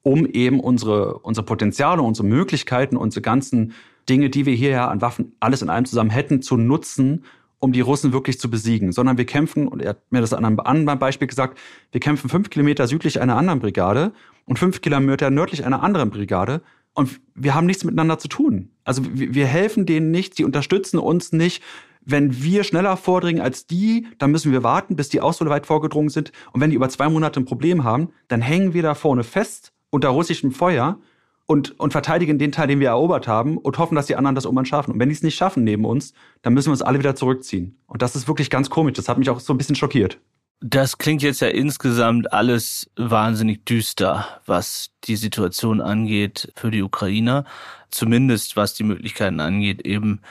[0.04, 3.74] um eben unsere, unsere Potenziale, unsere Möglichkeiten, unsere ganzen
[4.10, 7.24] Dinge, die wir hier ja an Waffen alles in allem zusammen hätten, zu nutzen,
[7.60, 10.46] um die Russen wirklich zu besiegen, sondern wir kämpfen, und er hat mir das an
[10.46, 11.58] einem anderen Beispiel gesagt,
[11.92, 14.14] wir kämpfen fünf Kilometer südlich einer anderen Brigade
[14.46, 16.62] und fünf Kilometer nördlich einer anderen Brigade
[16.94, 18.70] und wir haben nichts miteinander zu tun.
[18.84, 21.64] Also wir helfen denen nicht, die unterstützen uns nicht
[22.06, 25.66] wenn wir schneller vordringen als die, dann müssen wir warten, bis die auch so weit
[25.66, 26.32] vorgedrungen sind.
[26.54, 29.74] Und wenn die über zwei Monate ein Problem haben, dann hängen wir da vorne fest
[29.90, 31.00] unter russischem Feuer
[31.48, 34.46] und, und verteidigen den Teil, den wir erobert haben und hoffen, dass die anderen das
[34.46, 34.92] irgendwann schaffen.
[34.92, 37.78] Und wenn die es nicht schaffen neben uns, dann müssen wir uns alle wieder zurückziehen.
[37.88, 38.94] Und das ist wirklich ganz komisch.
[38.94, 40.20] Das hat mich auch so ein bisschen schockiert.
[40.62, 47.46] Das klingt jetzt ja insgesamt alles wahnsinnig düster, was die Situation angeht für die Ukrainer.
[47.92, 50.22] Zumindest was die Möglichkeiten angeht, eben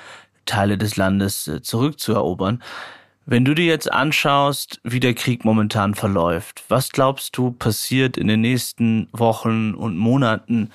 [0.46, 2.62] Teile des Landes äh, zurückzuerobern.
[3.26, 8.28] Wenn du dir jetzt anschaust, wie der Krieg momentan verläuft, was glaubst du passiert in
[8.28, 10.70] den nächsten Wochen und Monaten?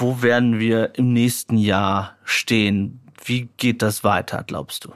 [0.00, 3.00] Wo werden wir im nächsten Jahr stehen?
[3.24, 4.92] Wie geht das weiter, glaubst du?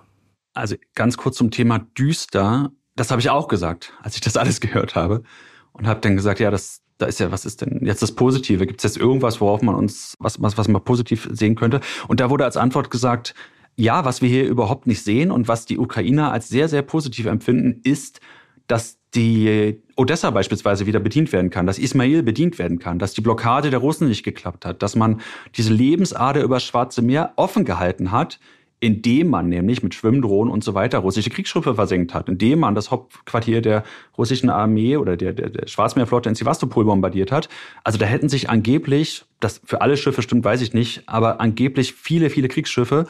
[0.55, 2.71] Also ganz kurz zum Thema düster.
[2.95, 5.25] Das habe ich auch gesagt, als ich das alles gehört habe.
[5.73, 8.65] Und habe dann gesagt, ja, das, da ist ja, was ist denn jetzt das Positive?
[8.65, 11.81] Gibt es jetzt irgendwas, worauf man uns, was, was, was man positiv sehen könnte?
[12.07, 13.35] Und da wurde als Antwort gesagt,
[13.75, 17.27] ja, was wir hier überhaupt nicht sehen und was die Ukrainer als sehr, sehr positiv
[17.27, 18.21] empfinden, ist,
[18.69, 23.21] dass die Odessa beispielsweise wieder bedient werden kann, dass Ismail bedient werden kann, dass die
[23.21, 25.21] Blockade der Russen nicht geklappt hat, dass man
[25.57, 28.39] diese Lebensader über Schwarze Meer offen gehalten hat,
[28.81, 32.91] indem man nämlich mit Schwimmdrohnen und so weiter russische Kriegsschiffe versenkt hat, indem man das
[32.91, 33.85] Hauptquartier der
[34.19, 37.49] russischen Armee oder der, der, der Schwarzmeerflotte in Sevastopol bombardiert hat.
[37.85, 41.93] Also da hätten sich angeblich, das für alle Schiffe stimmt, weiß ich nicht, aber angeblich
[41.93, 43.07] viele, viele Kriegsschiffe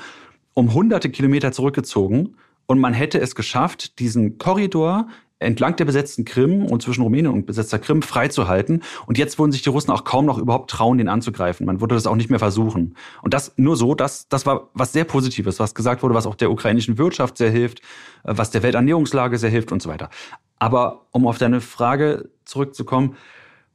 [0.53, 2.37] um hunderte Kilometer zurückgezogen
[2.67, 5.09] und man hätte es geschafft, diesen Korridor
[5.43, 8.83] entlang der besetzten Krim und zwischen Rumänien und besetzter Krim freizuhalten.
[9.07, 11.67] Und jetzt würden sich die Russen auch kaum noch überhaupt trauen, den anzugreifen.
[11.67, 12.97] Man würde das auch nicht mehr versuchen.
[13.23, 16.35] Und das nur so, das, das war was sehr Positives, was gesagt wurde, was auch
[16.35, 17.81] der ukrainischen Wirtschaft sehr hilft,
[18.25, 20.11] äh, was der Welternährungslage sehr hilft und so weiter.
[20.59, 23.17] Aber um auf deine Frage zurückzukommen,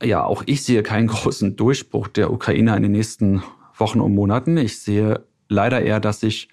[0.01, 3.43] ja, auch ich sehe keinen großen Durchbruch der Ukrainer in den nächsten
[3.75, 4.57] Wochen und Monaten.
[4.57, 6.49] Ich sehe leider eher, dass sich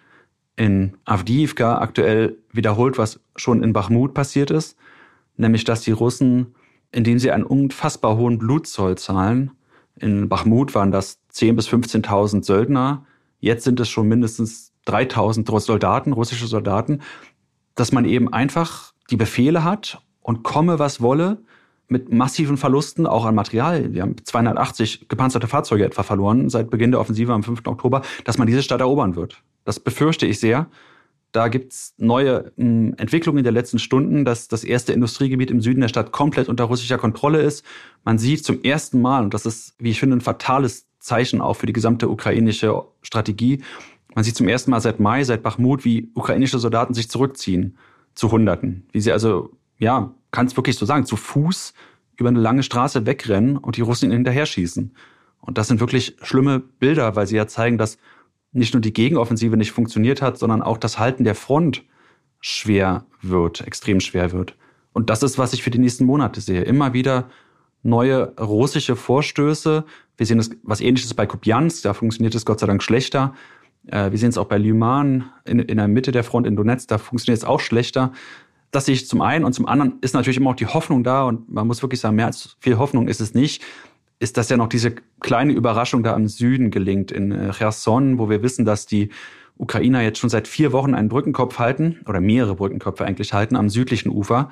[0.57, 4.77] in Avdiivka aktuell wiederholt, was schon in Bachmut passiert ist,
[5.37, 6.55] nämlich dass die Russen,
[6.93, 9.53] indem sie einen unfassbar hohen Blutzoll zahlen,
[10.01, 13.07] in Bachmut waren das 10.000 bis 15.000 Söldner,
[13.45, 17.03] Jetzt sind es schon mindestens 3000 Soldaten, russische Soldaten,
[17.75, 21.43] dass man eben einfach die Befehle hat und komme, was wolle,
[21.87, 23.93] mit massiven Verlusten auch an Material.
[23.93, 27.67] Wir haben 280 gepanzerte Fahrzeuge etwa verloren seit Beginn der Offensive am 5.
[27.67, 29.43] Oktober, dass man diese Stadt erobern wird.
[29.67, 30.67] Das befürchte ich sehr.
[31.35, 35.61] Da gibt's neue mh, hm, Entwicklungen in der letzten Stunden, dass das erste Industriegebiet im
[35.61, 37.65] Süden der Stadt komplett unter russischer Kontrolle ist.
[38.05, 41.55] Man sieht zum ersten Mal, und das ist, wie ich finde, ein fatales Zeichen auch
[41.55, 43.63] für die gesamte ukrainische Strategie,
[44.15, 47.77] man sieht zum ersten Mal seit Mai, seit Bachmut, wie ukrainische Soldaten sich zurückziehen
[48.15, 48.87] zu Hunderten.
[48.93, 51.75] Wie sie also, ja, kann es wirklich so sagen, zu Fuß
[52.17, 54.95] über eine lange Straße wegrennen und die Russen hinterher schießen.
[55.41, 57.99] Und das sind wirklich schlimme Bilder, weil sie ja zeigen, dass
[58.55, 61.85] nicht nur die Gegenoffensive nicht funktioniert hat, sondern auch das Halten der Front
[62.41, 64.57] schwer wird, extrem schwer wird.
[64.93, 66.63] Und das ist, was ich für die nächsten Monate sehe.
[66.63, 67.29] Immer wieder
[67.83, 69.85] neue russische Vorstöße.
[70.17, 73.35] Wir sehen das, was ähnliches bei Kupiansk, da funktioniert es Gott sei Dank schlechter.
[73.87, 76.89] Äh, wir sehen es auch bei Lyman in, in der Mitte der Front in Donetsk,
[76.89, 78.13] da funktioniert es auch schlechter.
[78.71, 81.25] Das sehe ich zum einen und zum anderen ist natürlich immer auch die Hoffnung da
[81.25, 83.63] und man muss wirklich sagen, mehr als viel Hoffnung ist es nicht,
[84.25, 88.29] ist, dass ja noch diese kleine Überraschung da im Süden gelingt, in äh, Cherson, wo
[88.29, 89.11] wir wissen, dass die
[89.57, 93.69] Ukrainer jetzt schon seit vier Wochen einen Brückenkopf halten, oder mehrere Brückenköpfe eigentlich halten, am
[93.69, 94.51] südlichen Ufer.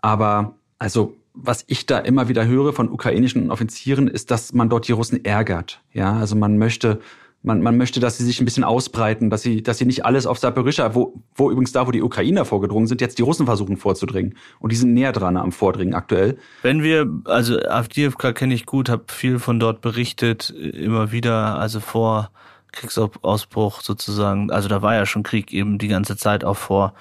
[0.00, 4.88] Aber also was ich da immer wieder höre von ukrainischen Offizieren, ist, dass man dort
[4.88, 5.80] die Russen ärgert.
[5.92, 7.00] Ja, also man möchte
[7.42, 10.26] man, man möchte, dass sie sich ein bisschen ausbreiten, dass sie, dass sie nicht alles
[10.26, 13.76] auf Saporischschja, wo, wo übrigens da, wo die Ukrainer vorgedrungen sind, jetzt die Russen versuchen
[13.76, 14.34] vorzudringen.
[14.58, 16.36] Und die sind näher dran am Vordringen aktuell.
[16.62, 21.80] Wenn wir, also Avdiivka kenne ich gut, habe viel von dort berichtet, immer wieder, also
[21.80, 22.30] vor
[22.72, 26.94] Kriegsausbruch sozusagen, also da war ja schon Krieg eben die ganze Zeit auch vor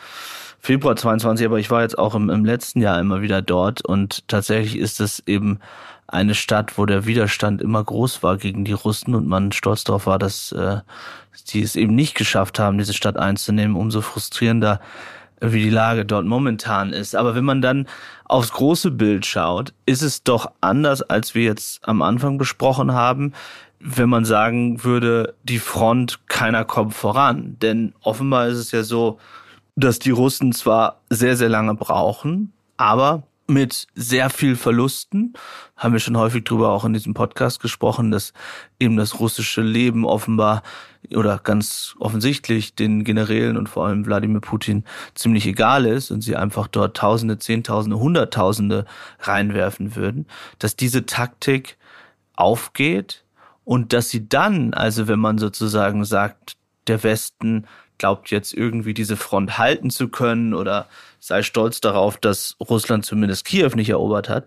[0.60, 4.28] Februar 22, aber ich war jetzt auch im, im letzten Jahr immer wieder dort und
[4.28, 5.60] tatsächlich ist es eben
[6.08, 10.08] eine Stadt, wo der Widerstand immer groß war gegen die Russen und man stolz darauf
[10.08, 10.78] war, dass äh,
[11.50, 14.80] die es eben nicht geschafft haben, diese Stadt einzunehmen, umso frustrierender
[15.40, 17.16] wie die Lage dort momentan ist.
[17.16, 17.88] Aber wenn man dann
[18.26, 23.34] aufs große Bild schaut, ist es doch anders, als wir jetzt am Anfang besprochen haben,
[23.80, 27.58] wenn man sagen würde, die Front, keiner kommt voran.
[27.62, 29.20] Denn offenbar ist es ja so,
[29.76, 35.34] dass die Russen zwar sehr, sehr lange brauchen, aber mit sehr viel Verlusten.
[35.76, 38.34] Haben wir schon häufig drüber auch in diesem Podcast gesprochen, dass
[38.80, 40.64] eben das russische Leben offenbar
[41.16, 44.84] oder ganz offensichtlich den Generälen und vor allem Wladimir Putin
[45.16, 48.86] ziemlich egal ist und sie einfach dort Tausende, Zehntausende, Hunderttausende
[49.20, 50.28] reinwerfen würden,
[50.60, 51.78] dass diese Taktik
[52.36, 53.24] aufgeht
[53.64, 56.58] und dass sie dann, also wenn man sozusagen sagt,
[56.88, 57.66] der Westen
[57.98, 60.88] glaubt jetzt irgendwie diese Front halten zu können oder
[61.20, 64.46] sei stolz darauf, dass Russland zumindest Kiew nicht erobert hat,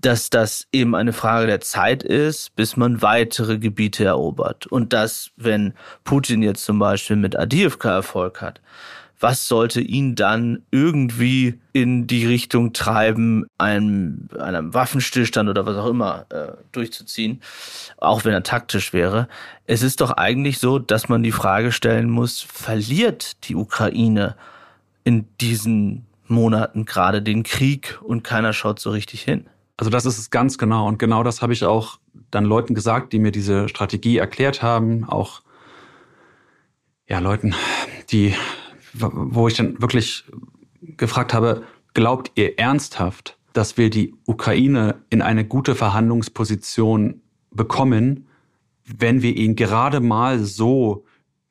[0.00, 4.66] dass das eben eine Frage der Zeit ist, bis man weitere Gebiete erobert.
[4.66, 8.60] Und dass, wenn Putin jetzt zum Beispiel mit Adivka Erfolg hat,
[9.18, 15.86] was sollte ihn dann irgendwie in die Richtung treiben, einem, einem Waffenstillstand oder was auch
[15.86, 17.40] immer äh, durchzuziehen,
[17.96, 19.28] auch wenn er taktisch wäre.
[19.66, 24.36] Es ist doch eigentlich so, dass man die Frage stellen muss, verliert die Ukraine
[25.06, 29.46] in diesen Monaten gerade den Krieg und keiner schaut so richtig hin?
[29.76, 30.88] Also das ist es ganz genau.
[30.88, 32.00] Und genau das habe ich auch
[32.32, 35.42] dann Leuten gesagt, die mir diese Strategie erklärt haben, auch
[37.08, 37.54] ja, Leuten,
[38.10, 38.34] die
[38.98, 40.24] wo ich dann wirklich
[40.80, 41.62] gefragt habe,
[41.94, 48.26] glaubt ihr ernsthaft, dass wir die Ukraine in eine gute Verhandlungsposition bekommen,
[48.84, 51.04] wenn wir ihnen gerade mal so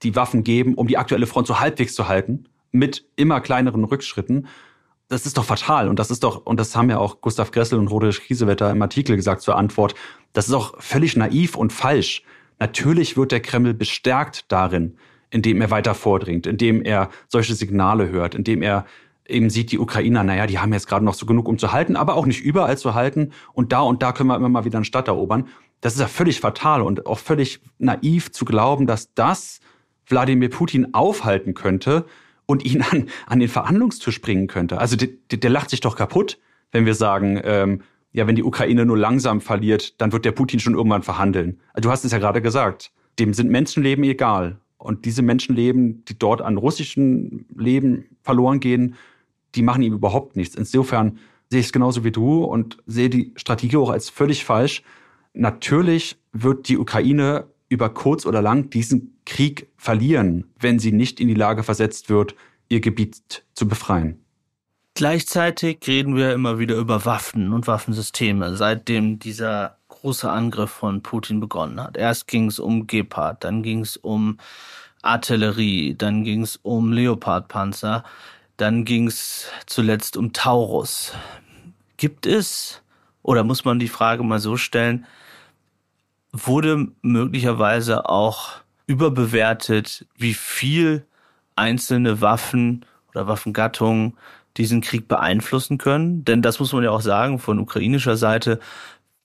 [0.03, 4.47] die Waffen geben, um die aktuelle Front so halbwegs zu halten, mit immer kleineren Rückschritten?
[5.07, 5.87] Das ist doch fatal.
[5.87, 8.81] Und das ist doch, und das haben ja auch Gustav Gressel und Roderich Kiesewetter im
[8.81, 9.95] Artikel gesagt zur Antwort,
[10.33, 12.23] das ist auch völlig naiv und falsch.
[12.59, 14.97] Natürlich wird der Kreml bestärkt darin,
[15.29, 18.85] indem er weiter vordringt, indem er solche Signale hört, indem er
[19.27, 21.95] eben sieht, die Ukrainer, naja, die haben jetzt gerade noch so genug, um zu halten,
[21.95, 23.31] aber auch nicht überall zu halten.
[23.53, 25.47] Und da und da können wir immer mal wieder eine Stadt erobern.
[25.81, 29.59] Das ist ja völlig fatal und auch völlig naiv zu glauben, dass das
[30.07, 32.05] Wladimir Putin aufhalten könnte
[32.45, 34.77] und ihn an, an den Verhandlungstisch bringen könnte.
[34.77, 36.39] Also der, der lacht sich doch kaputt,
[36.71, 37.81] wenn wir sagen, ähm,
[38.11, 41.59] ja, wenn die Ukraine nur langsam verliert, dann wird der Putin schon irgendwann verhandeln.
[41.75, 42.91] Du hast es ja gerade gesagt.
[43.19, 44.59] Dem sind Menschenleben egal.
[44.77, 48.95] Und diese Menschenleben, die dort an russischen Leben verloren gehen,
[49.55, 50.55] die machen ihm überhaupt nichts.
[50.55, 51.17] Insofern
[51.49, 54.83] sehe ich es genauso wie du und sehe die Strategie auch als völlig falsch.
[55.33, 61.27] Natürlich wird die Ukraine über kurz oder lang diesen Krieg verlieren, wenn sie nicht in
[61.27, 62.35] die Lage versetzt wird,
[62.69, 64.25] ihr Gebiet zu befreien.
[64.95, 68.55] Gleichzeitig reden wir immer wieder über Waffen und Waffensysteme.
[68.55, 71.97] Seitdem dieser große Angriff von Putin begonnen hat.
[71.97, 74.37] Erst ging es um Gepard, dann ging es um
[75.01, 78.03] Artillerie, dann ging es um Leopardpanzer,
[78.55, 81.11] dann ging es zuletzt um Taurus.
[81.97, 82.81] Gibt es,
[83.21, 85.05] oder muss man die Frage mal so stellen,
[86.43, 88.51] wurde möglicherweise auch
[88.87, 91.05] überbewertet, wie viel
[91.55, 94.17] einzelne Waffen oder Waffengattungen
[94.57, 96.25] diesen Krieg beeinflussen können.
[96.25, 98.59] Denn das muss man ja auch sagen, von ukrainischer Seite,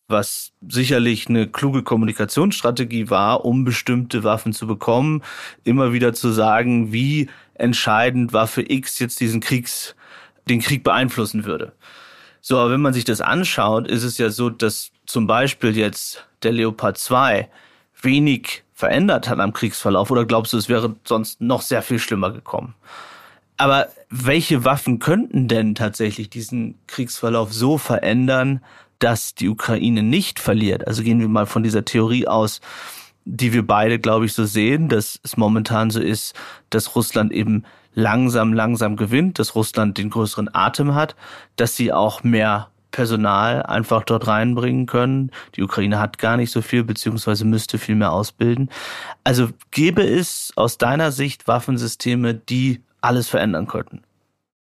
[0.08, 5.22] was sicherlich eine kluge Kommunikationsstrategie war, um bestimmte Waffen zu bekommen,
[5.64, 9.94] immer wieder zu sagen, wie entscheidend Waffe X jetzt diesen Kriegs,
[10.48, 11.72] den Krieg beeinflussen würde.
[12.40, 16.26] So, aber wenn man sich das anschaut, ist es ja so, dass zum Beispiel jetzt
[16.42, 17.48] der Leopard 2
[18.03, 22.31] wenig verändert hat am Kriegsverlauf oder glaubst du, es wäre sonst noch sehr viel schlimmer
[22.31, 22.74] gekommen?
[23.57, 28.64] Aber welche Waffen könnten denn tatsächlich diesen Kriegsverlauf so verändern,
[28.98, 30.87] dass die Ukraine nicht verliert?
[30.87, 32.62] Also gehen wir mal von dieser Theorie aus,
[33.26, 36.35] die wir beide, glaube ich, so sehen, dass es momentan so ist,
[36.70, 41.14] dass Russland eben langsam, langsam gewinnt, dass Russland den größeren Atem hat,
[41.57, 45.31] dass sie auch mehr Personal einfach dort reinbringen können.
[45.57, 48.70] Die Ukraine hat gar nicht so viel, beziehungsweise müsste viel mehr ausbilden.
[49.24, 54.03] Also gäbe es aus deiner Sicht Waffensysteme, die alles verändern könnten?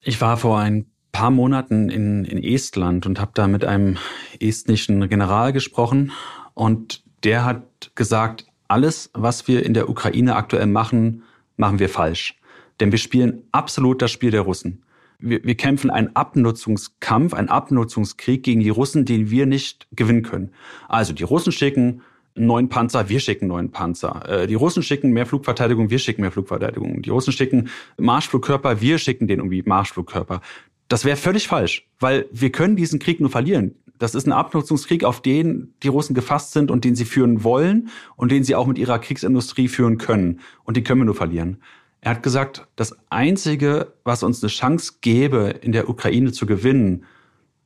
[0.02, 3.98] Ich war vor ein paar Monaten in, in Estland und habe da mit einem
[4.40, 6.12] estnischen General gesprochen
[6.54, 11.24] und der hat gesagt, alles, was wir in der Ukraine aktuell machen,
[11.58, 12.36] machen wir falsch.
[12.80, 14.85] Denn wir spielen absolut das Spiel der Russen
[15.20, 20.52] wir, wir kämpfen einen Abnutzungskampf, einen Abnutzungskrieg gegen die Russen, den wir nicht gewinnen können.
[20.88, 22.02] Also die Russen schicken
[22.36, 24.28] neuen Panzer, wir schicken neuen Panzer.
[24.28, 27.02] Äh, die Russen schicken mehr Flugverteidigung, wir schicken mehr Flugverteidigung.
[27.02, 30.42] Die Russen schicken Marschflugkörper, wir schicken denen irgendwie Marschflugkörper.
[30.88, 33.76] Das wäre völlig falsch, weil wir können diesen Krieg nur verlieren.
[33.98, 37.90] Das ist ein Abnutzungskrieg, auf den die Russen gefasst sind und den sie führen wollen
[38.18, 40.42] und den sie auch mit ihrer Kriegsindustrie führen können.
[40.64, 41.62] Und die können wir nur verlieren.
[42.06, 47.04] Er hat gesagt, das Einzige, was uns eine Chance gäbe, in der Ukraine zu gewinnen,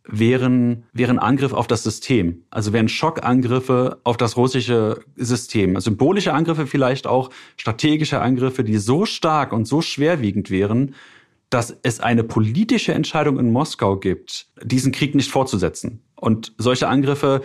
[0.06, 2.46] wären, wären Angriff auf das System.
[2.50, 5.78] Also wären Schockangriffe auf das russische System.
[5.82, 10.96] Symbolische Angriffe vielleicht auch, strategische Angriffe, die so stark und so schwerwiegend wären,
[11.50, 16.02] dass es eine politische Entscheidung in Moskau gibt, diesen Krieg nicht fortzusetzen.
[16.16, 17.42] Und solche Angriffe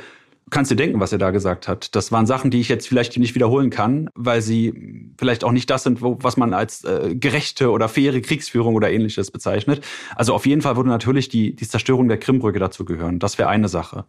[0.50, 1.94] kannst dir denken, was er da gesagt hat.
[1.94, 5.70] Das waren Sachen, die ich jetzt vielleicht nicht wiederholen kann, weil sie vielleicht auch nicht
[5.70, 9.84] das sind, was man als äh, gerechte oder faire Kriegsführung oder ähnliches bezeichnet.
[10.14, 13.18] Also auf jeden Fall würde natürlich die, die Zerstörung der Krimbrücke dazu gehören.
[13.18, 14.04] Das wäre eine Sache.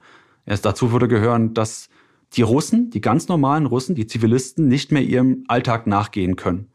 [0.45, 1.89] Erst dazu würde gehören, dass
[2.33, 6.67] die Russen, die ganz normalen Russen, die Zivilisten nicht mehr ihrem Alltag nachgehen können,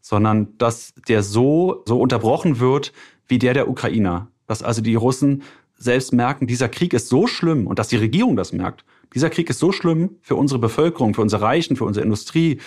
[0.00, 2.92] sondern dass der so, so unterbrochen wird
[3.26, 4.28] wie der der Ukrainer.
[4.46, 5.42] Dass also die Russen
[5.78, 9.50] selbst merken, dieser Krieg ist so schlimm und dass die Regierung das merkt dieser Krieg
[9.50, 12.60] ist so schlimm für unsere Bevölkerung, für unsere Reichen, für unsere Industrie,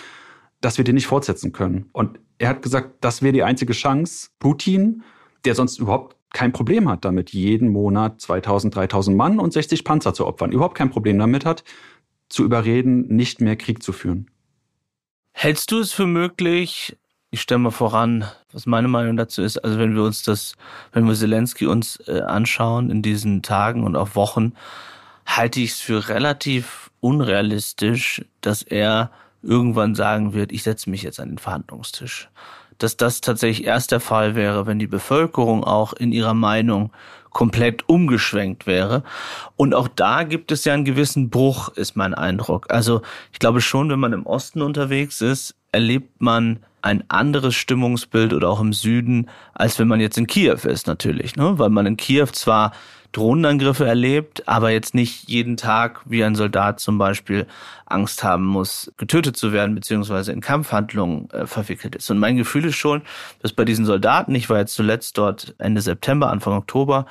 [0.60, 1.88] dass wir den nicht fortsetzen können.
[1.92, 5.02] Und er hat gesagt, das wäre die einzige Chance, Putin,
[5.44, 10.14] der sonst überhaupt kein Problem hat damit, jeden Monat 2000, 3000 Mann und 60 Panzer
[10.14, 11.64] zu opfern, überhaupt kein Problem damit hat,
[12.28, 14.30] zu überreden, nicht mehr Krieg zu führen.
[15.32, 16.96] Hältst du es für möglich,
[17.30, 20.54] ich stelle mal voran, was meine Meinung dazu ist, also wenn wir uns das,
[20.92, 24.52] wenn wir Zelensky uns äh, anschauen in diesen Tagen und auch Wochen,
[25.36, 29.10] halte ich es für relativ unrealistisch, dass er
[29.42, 32.28] irgendwann sagen wird, ich setze mich jetzt an den Verhandlungstisch.
[32.78, 36.92] Dass das tatsächlich erst der Fall wäre, wenn die Bevölkerung auch in ihrer Meinung
[37.30, 39.02] komplett umgeschwenkt wäre.
[39.56, 42.66] Und auch da gibt es ja einen gewissen Bruch, ist mein Eindruck.
[42.70, 48.32] Also ich glaube schon, wenn man im Osten unterwegs ist, erlebt man ein anderes Stimmungsbild
[48.32, 51.58] oder auch im Süden, als wenn man jetzt in Kiew ist natürlich, ne?
[51.58, 52.72] Weil man in Kiew zwar
[53.12, 57.46] Drohnenangriffe erlebt, aber jetzt nicht jeden Tag wie ein Soldat zum Beispiel
[57.86, 62.10] Angst haben muss, getötet zu werden, beziehungsweise in Kampfhandlungen äh, verwickelt ist.
[62.10, 63.02] Und mein Gefühl ist schon,
[63.42, 67.06] dass bei diesen Soldaten, ich war jetzt zuletzt dort Ende September, Anfang Oktober,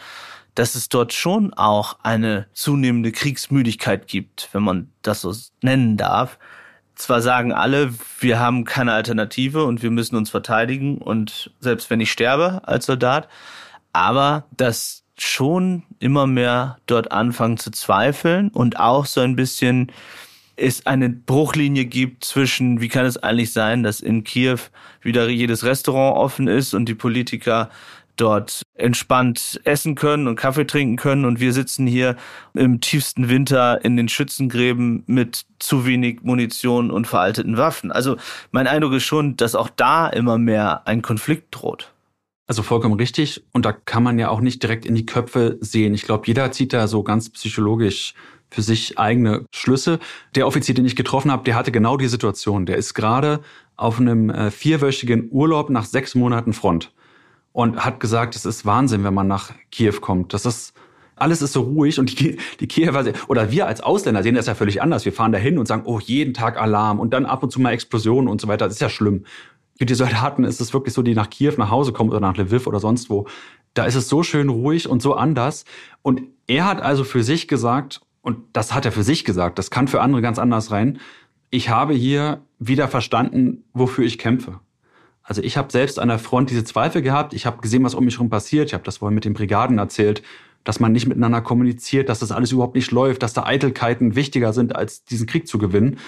[0.55, 6.38] dass es dort schon auch eine zunehmende Kriegsmüdigkeit gibt, wenn man das so nennen darf.
[6.95, 12.01] Zwar sagen alle, wir haben keine Alternative und wir müssen uns verteidigen und selbst wenn
[12.01, 13.29] ich sterbe als Soldat,
[13.93, 19.91] aber dass schon immer mehr dort anfangen zu zweifeln und auch so ein bisschen
[20.55, 24.60] es eine Bruchlinie gibt zwischen, wie kann es eigentlich sein, dass in Kiew
[25.01, 27.70] wieder jedes Restaurant offen ist und die Politiker
[28.20, 32.17] dort entspannt essen können und Kaffee trinken können und wir sitzen hier
[32.53, 37.91] im tiefsten Winter in den Schützengräben mit zu wenig Munition und veralteten Waffen.
[37.91, 38.17] Also
[38.51, 41.93] mein Eindruck ist schon, dass auch da immer mehr ein Konflikt droht.
[42.50, 43.43] Also vollkommen richtig.
[43.52, 45.93] Und da kann man ja auch nicht direkt in die Köpfe sehen.
[45.93, 48.16] Ich glaube, jeder zieht da so ganz psychologisch
[48.50, 50.00] für sich eigene Schlüsse.
[50.34, 52.66] Der Offizier, den ich getroffen habe, der hatte genau die Situation.
[52.66, 53.41] Der ist gerade
[53.76, 56.91] auf einem äh, vierwöchigen Urlaub nach sechs Monaten Front
[57.52, 60.34] und hat gesagt, es ist Wahnsinn, wenn man nach Kiew kommt.
[60.34, 60.74] Das ist
[61.18, 64.56] alles ist so ruhig und die, die Kiewer, oder wir als Ausländer sehen das ja
[64.56, 65.06] völlig anders.
[65.06, 67.62] Wir fahren da hin und sagen, oh, jeden Tag Alarm und dann ab und zu
[67.62, 68.66] mal Explosionen und so weiter.
[68.66, 69.26] Das ist ja schlimm.
[69.80, 72.36] Für die Soldaten ist es wirklich so, die nach Kiew nach Hause kommen oder nach
[72.36, 73.27] Lviv oder sonst wo.
[73.73, 75.63] Da ist es so schön ruhig und so anders.
[76.01, 79.71] Und er hat also für sich gesagt, und das hat er für sich gesagt, das
[79.71, 80.99] kann für andere ganz anders rein,
[81.49, 84.59] ich habe hier wieder verstanden, wofür ich kämpfe.
[85.23, 87.34] Also ich habe selbst an der Front diese Zweifel gehabt.
[87.34, 88.67] Ich habe gesehen, was um mich herum passiert.
[88.67, 90.23] Ich habe das vorhin mit den Brigaden erzählt,
[90.65, 94.51] dass man nicht miteinander kommuniziert, dass das alles überhaupt nicht läuft, dass da Eitelkeiten wichtiger
[94.51, 95.99] sind, als diesen Krieg zu gewinnen.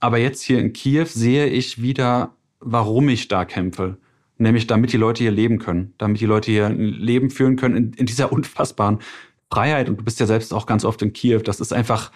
[0.00, 3.96] Aber jetzt hier in Kiew sehe ich wieder, warum ich da kämpfe.
[4.38, 7.76] Nämlich damit die Leute hier leben können, damit die Leute hier ein Leben führen können
[7.76, 9.00] in, in dieser unfassbaren
[9.52, 9.88] Freiheit.
[9.88, 11.40] Und du bist ja selbst auch ganz oft in Kiew.
[11.40, 12.10] Das ist einfach,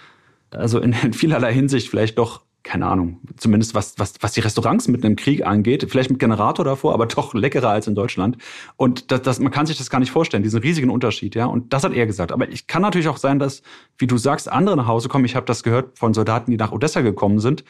[0.50, 4.88] also in, in vielerlei Hinsicht vielleicht doch keine Ahnung, zumindest was, was, was die Restaurants
[4.88, 8.38] mit einem Krieg angeht, vielleicht mit Generator davor, aber doch leckerer als in Deutschland.
[8.76, 11.44] Und das, das, man kann sich das gar nicht vorstellen, diesen riesigen Unterschied, ja.
[11.44, 12.32] Und das hat er gesagt.
[12.32, 13.62] Aber ich kann natürlich auch sein, dass,
[13.98, 15.26] wie du sagst, andere nach Hause kommen.
[15.26, 17.64] Ich habe das gehört von Soldaten, die nach Odessa gekommen sind,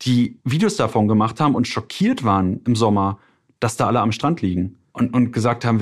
[0.00, 3.18] die Videos davon gemacht haben und schockiert waren im Sommer,
[3.60, 5.80] dass da alle am Strand liegen und, und gesagt haben,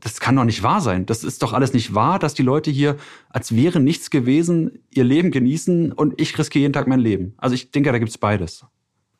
[0.00, 1.06] das kann doch nicht wahr sein.
[1.06, 2.96] Das ist doch alles nicht wahr, dass die Leute hier,
[3.30, 7.34] als wäre nichts gewesen, ihr Leben genießen und ich riskiere jeden Tag mein Leben.
[7.36, 8.64] Also ich denke, da gibt's beides.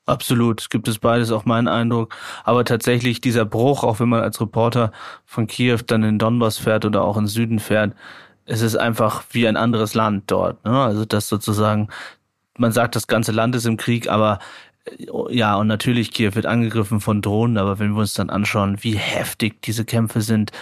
[0.07, 2.15] Absolut, gibt es beides, auch mein Eindruck.
[2.45, 4.93] Aber tatsächlich dieser Bruch, auch wenn man als Reporter
[5.25, 7.95] von Kiew dann in Donbass fährt oder auch in Süden fährt,
[8.45, 10.65] es ist einfach wie ein anderes Land dort.
[10.65, 10.81] Ne?
[10.81, 11.89] Also das sozusagen,
[12.59, 14.39] man sagt, das ganze Land ist im Krieg, aber
[15.31, 18.97] ja, und natürlich, Kiew wird angegriffen von Drohnen, aber wenn wir uns dann anschauen, wie
[18.97, 20.53] heftig diese Kämpfe sind,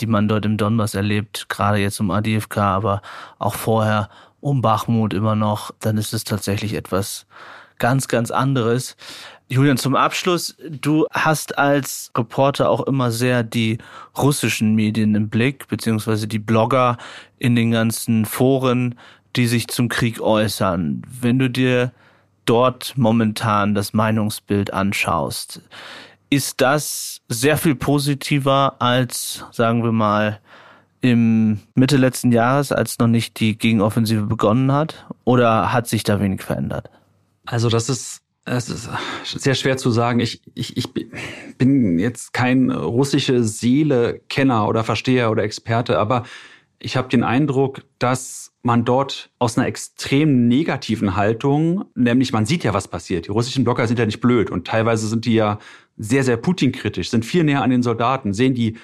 [0.00, 3.02] die man dort im Donbass erlebt, gerade jetzt um ADFK, aber
[3.38, 4.08] auch vorher
[4.40, 7.26] um Bachmut immer noch, dann ist es tatsächlich etwas
[7.78, 8.96] ganz, ganz anderes.
[9.48, 13.78] Julian, zum Abschluss, du hast als Reporter auch immer sehr die
[14.16, 16.96] russischen Medien im Blick, beziehungsweise die Blogger
[17.38, 18.94] in den ganzen Foren,
[19.36, 21.02] die sich zum Krieg äußern.
[21.20, 21.92] Wenn du dir
[22.44, 25.62] dort momentan das Meinungsbild anschaust,
[26.30, 30.40] ist das sehr viel positiver als, sagen wir mal,
[31.02, 35.06] im Mitte letzten Jahres, als noch nicht die Gegenoffensive begonnen hat?
[35.24, 36.90] Oder hat sich da wenig verändert?
[37.44, 38.88] Also das ist es ist
[39.24, 40.18] sehr schwer zu sagen.
[40.18, 40.88] Ich, ich, ich
[41.58, 46.24] bin jetzt kein russische Seele-Kenner oder Versteher oder Experte, aber
[46.82, 52.64] ich habe den Eindruck, dass man dort aus einer extrem negativen Haltung, nämlich man sieht
[52.64, 53.26] ja, was passiert.
[53.26, 55.58] Die russischen Blocker sind ja nicht blöd und teilweise sind die ja
[55.96, 58.78] sehr, sehr Putin-kritisch, sind viel näher an den Soldaten, sehen die,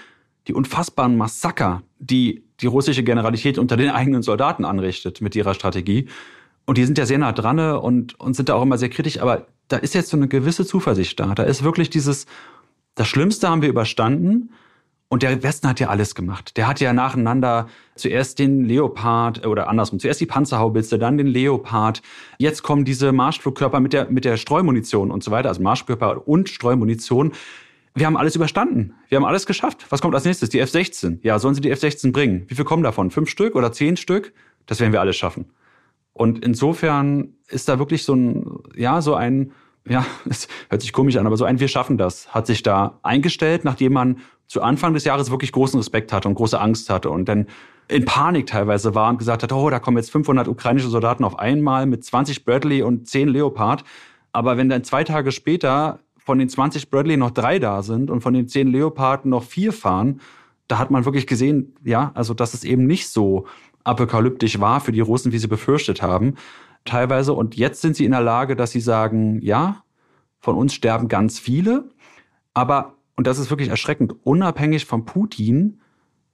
[0.47, 6.09] die unfassbaren Massaker, die die russische Generalität unter den eigenen Soldaten anrichtet mit ihrer Strategie.
[6.67, 9.21] Und die sind ja sehr nah dran und, und sind da auch immer sehr kritisch,
[9.21, 11.35] aber da ist jetzt so eine gewisse Zuversicht da.
[11.35, 12.27] Da ist wirklich dieses,
[12.95, 14.51] das Schlimmste haben wir überstanden
[15.09, 16.57] und der Westen hat ja alles gemacht.
[16.57, 22.03] Der hat ja nacheinander zuerst den Leopard oder andersrum, zuerst die Panzerhaubitze, dann den Leopard.
[22.39, 26.51] Jetzt kommen diese Marschflugkörper mit der, mit der Streumunition und so weiter, also Marschkörper und
[26.51, 27.33] Streumunition.
[27.95, 28.95] Wir haben alles überstanden.
[29.09, 29.87] Wir haben alles geschafft.
[29.89, 30.51] Was kommt als nächstes?
[30.51, 31.19] Die F-16.
[31.23, 32.45] Ja, sollen sie die F-16 bringen?
[32.49, 33.11] Wie viel kommen davon?
[33.11, 34.35] Fünf Stück oder zehn Stück?
[34.67, 35.47] Das werden wir alles schaffen.
[36.13, 38.45] Und insofern ist da wirklich so ein,
[38.77, 39.53] ja, so ein,
[39.89, 42.99] ja, es hört sich komisch an, aber so ein Wir schaffen das hat sich da
[43.03, 47.11] eingestellt, nachdem man zu Anfang des Jahres wirklich großen Respekt hatte und große Angst hatte
[47.11, 47.47] und dann
[47.89, 51.39] in Panik teilweise war und gesagt hat, oh, da kommen jetzt 500 ukrainische Soldaten auf
[51.39, 53.85] einmal mit 20 Bradley und 10 Leopard.
[54.33, 58.21] Aber wenn dann zwei Tage später von den 20 Bradley noch drei da sind und
[58.21, 60.21] von den 10 Leopard noch vier fahren,
[60.67, 63.47] da hat man wirklich gesehen, ja, also dass es eben nicht so
[63.85, 66.35] apokalyptisch war für die Russen, wie sie befürchtet haben,
[66.85, 67.33] teilweise.
[67.33, 69.85] Und jetzt sind sie in der Lage, dass sie sagen, ja,
[70.41, 71.91] von uns sterben ganz viele,
[72.55, 75.81] aber und das ist wirklich erschreckend, unabhängig von Putin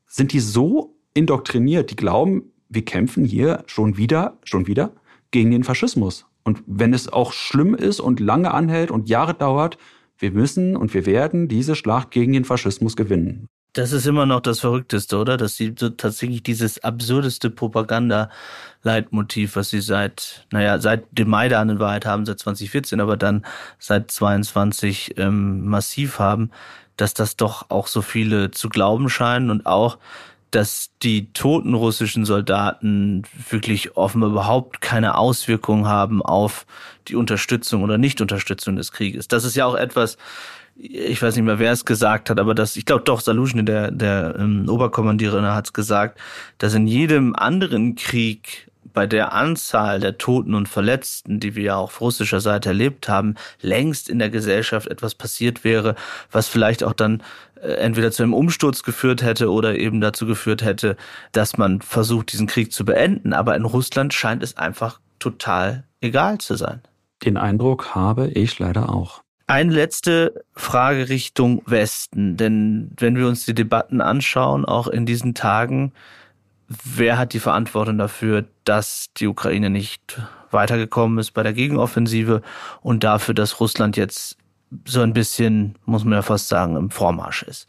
[0.06, 4.92] sind die so indoktriniert, die glauben, wir kämpfen hier schon wieder, schon wieder
[5.30, 6.26] gegen den Faschismus.
[6.42, 9.78] Und wenn es auch schlimm ist und lange anhält und Jahre dauert,
[10.18, 13.46] wir müssen und wir werden diese Schlacht gegen den Faschismus gewinnen.
[13.74, 15.36] Das ist immer noch das Verrückteste, oder?
[15.36, 21.80] Dass sie so tatsächlich dieses absurdeste Propaganda-Leitmotiv, was sie seit, naja, seit dem Maidan in
[21.80, 23.44] Wahrheit haben, seit 2014, aber dann
[23.80, 26.52] seit 22 ähm, massiv haben,
[26.96, 29.98] dass das doch auch so viele zu glauben scheinen und auch,
[30.52, 36.64] dass die toten russischen Soldaten wirklich offenbar überhaupt keine Auswirkungen haben auf
[37.08, 39.26] die Unterstützung oder Nichtunterstützung des Krieges.
[39.26, 40.16] Das ist ja auch etwas,
[40.76, 43.90] ich weiß nicht mehr, wer es gesagt hat, aber das, ich glaube doch, Saluschny, der,
[43.90, 46.18] der ähm, Oberkommandierer, hat es gesagt,
[46.58, 51.76] dass in jedem anderen Krieg bei der Anzahl der Toten und Verletzten, die wir ja
[51.76, 55.96] auch auf russischer Seite erlebt haben, längst in der Gesellschaft etwas passiert wäre,
[56.30, 57.22] was vielleicht auch dann
[57.60, 60.96] äh, entweder zu einem Umsturz geführt hätte oder eben dazu geführt hätte,
[61.32, 63.32] dass man versucht, diesen Krieg zu beenden.
[63.32, 66.80] Aber in Russland scheint es einfach total egal zu sein.
[67.24, 69.23] Den Eindruck habe ich leider auch.
[69.46, 75.34] Eine letzte Frage Richtung Westen, denn wenn wir uns die Debatten anschauen, auch in diesen
[75.34, 75.92] Tagen,
[76.68, 80.18] wer hat die Verantwortung dafür, dass die Ukraine nicht
[80.50, 82.40] weitergekommen ist bei der Gegenoffensive
[82.80, 84.38] und dafür, dass Russland jetzt
[84.86, 87.68] so ein bisschen, muss man ja fast sagen, im Vormarsch ist.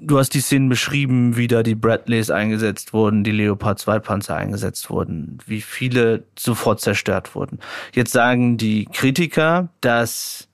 [0.00, 4.36] Du hast die Szenen beschrieben, wie da die Bradleys eingesetzt wurden, die Leopard 2 Panzer
[4.36, 7.58] eingesetzt wurden, wie viele sofort zerstört wurden.
[7.94, 10.47] Jetzt sagen die Kritiker, dass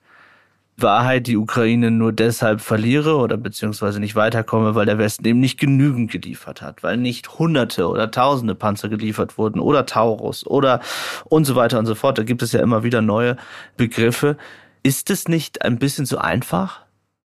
[0.76, 5.58] Wahrheit die Ukraine nur deshalb verliere oder beziehungsweise nicht weiterkomme, weil der Westen eben nicht
[5.58, 10.80] genügend geliefert hat, weil nicht Hunderte oder Tausende Panzer geliefert wurden oder Taurus oder
[11.26, 12.18] und so weiter und so fort.
[12.18, 13.36] Da gibt es ja immer wieder neue
[13.76, 14.36] Begriffe.
[14.82, 16.83] Ist es nicht ein bisschen zu einfach?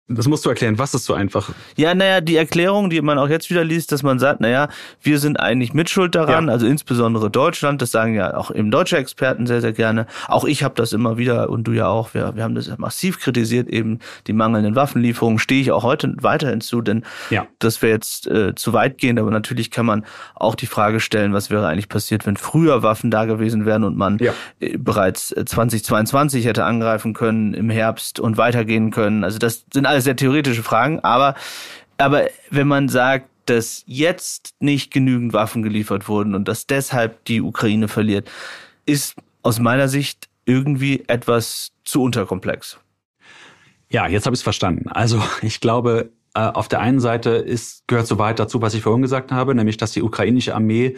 [0.08, 0.78] Das musst du erklären.
[0.78, 1.50] Was ist so einfach?
[1.76, 4.68] Ja, naja, die Erklärung, die man auch jetzt wieder liest, dass man sagt, naja,
[5.02, 6.52] wir sind eigentlich mitschuld daran, ja.
[6.52, 10.06] also insbesondere Deutschland, das sagen ja auch eben deutsche Experten sehr, sehr gerne.
[10.28, 13.18] Auch ich habe das immer wieder und du ja auch, wir, wir haben das massiv
[13.18, 13.98] kritisiert, eben
[14.28, 17.48] die mangelnden Waffenlieferungen, stehe ich auch heute weiterhin zu, denn ja.
[17.58, 20.04] das wäre jetzt äh, zu weit gehend, aber natürlich kann man
[20.36, 23.96] auch die Frage stellen, was wäre eigentlich passiert, wenn früher Waffen da gewesen wären und
[23.96, 24.32] man ja.
[24.60, 29.24] äh, bereits 2022 hätte angreifen können im Herbst und weitergehen können.
[29.24, 31.34] Also das sind alles sehr theoretische Fragen, aber,
[31.98, 37.40] aber wenn man sagt, dass jetzt nicht genügend Waffen geliefert wurden und dass deshalb die
[37.40, 38.30] Ukraine verliert,
[38.84, 42.78] ist aus meiner Sicht irgendwie etwas zu unterkomplex.
[43.88, 44.88] Ja, jetzt habe ich es verstanden.
[44.88, 48.82] Also ich glaube, äh, auf der einen Seite ist, gehört so weit dazu, was ich
[48.82, 50.96] vorhin gesagt habe, nämlich dass die ukrainische Armee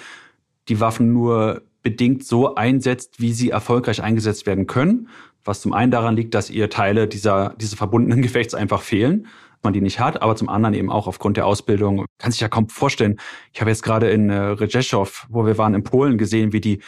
[0.69, 5.09] die Waffen nur bedingt so einsetzt, wie sie erfolgreich eingesetzt werden können
[5.49, 9.27] was zum einen daran liegt, dass ihr Teile dieser, dieses verbundenen Gefechts einfach fehlen,
[9.63, 12.05] man die nicht hat, aber zum anderen eben auch aufgrund der Ausbildung.
[12.19, 13.19] Kann sich ja kaum vorstellen.
[13.53, 16.79] Ich habe jetzt gerade in äh, Rzeszów, wo wir waren in Polen, gesehen, wie die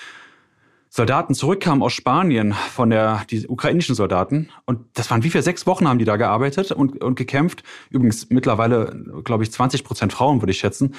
[0.88, 4.50] Soldaten zurückkamen aus Spanien von der, die ukrainischen Soldaten.
[4.66, 5.42] Und das waren wie viel?
[5.42, 7.62] Sechs Wochen haben die da gearbeitet und, und gekämpft.
[7.90, 10.94] Übrigens mittlerweile, glaube ich, 20 Prozent Frauen, würde ich schätzen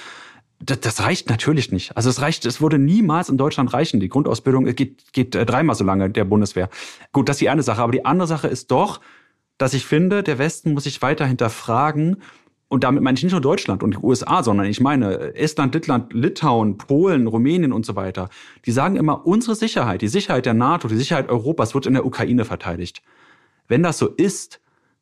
[0.64, 1.96] das, das reicht natürlich nicht.
[1.98, 4.00] Also es reicht, es würde niemals in Deutschland reichen.
[4.00, 6.70] Die Grundausbildung geht, geht äh, dreimal so lange der Bundeswehr.
[7.12, 7.82] Gut, das ist die eine Sache.
[7.82, 9.02] Aber die andere Sache ist doch,
[9.58, 12.18] dass ich finde, der Westen muss sich weiter hinterfragen.
[12.68, 16.14] Und damit meine ich nicht nur Deutschland und die USA, sondern ich meine Estland, Lettland,
[16.14, 18.30] Litauen, Polen, Rumänien und so weiter.
[18.66, 22.06] Die sagen immer, unsere Sicherheit, die Sicherheit der NATO, die Sicherheit Europas wird in der
[22.06, 23.02] Ukraine verteidigt.
[23.68, 24.62] Wenn das so ist,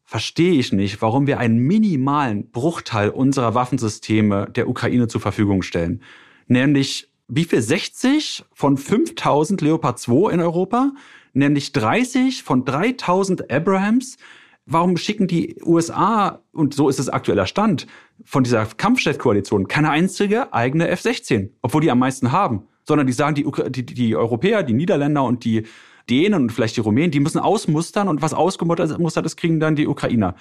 [0.09, 6.01] verstehe ich nicht, warum wir einen minimalen Bruchteil unserer Waffensysteme der Ukraine zur Verfügung stellen.
[6.47, 10.93] Nämlich wie viel 60 von 5000 Leopard 2 in Europa?
[11.33, 14.17] Nämlich 30 von 3000 Abrahams?
[14.65, 17.85] Warum schicken die USA, und so ist es aktueller Stand,
[18.25, 22.63] von dieser Kampfjet-Koalition keine einzige eigene F-16, obwohl die am meisten haben?
[22.83, 25.67] Sondern die sagen, die, die, die Europäer, die Niederländer und die
[26.09, 29.87] Dänen und vielleicht die Rumänen, die müssen ausmustern und was ausgemustert ist, kriegen dann die
[29.87, 30.35] Ukrainer.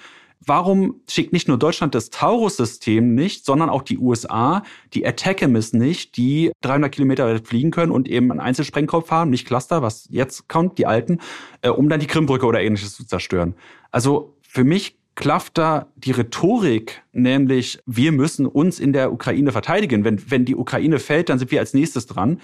[0.45, 4.63] Warum schickt nicht nur Deutschland das Taurus-System nicht, sondern auch die USA
[4.93, 9.81] die Attack-Miss nicht, die 300 Kilometer fliegen können und eben einen Einzelsprengkopf haben, nicht Cluster,
[9.81, 11.19] was jetzt kommt, die alten,
[11.61, 13.55] äh, um dann die Krimbrücke oder ähnliches zu zerstören.
[13.91, 20.05] Also für mich klafft da die Rhetorik, nämlich wir müssen uns in der Ukraine verteidigen.
[20.05, 22.39] Wenn, wenn die Ukraine fällt, dann sind wir als nächstes dran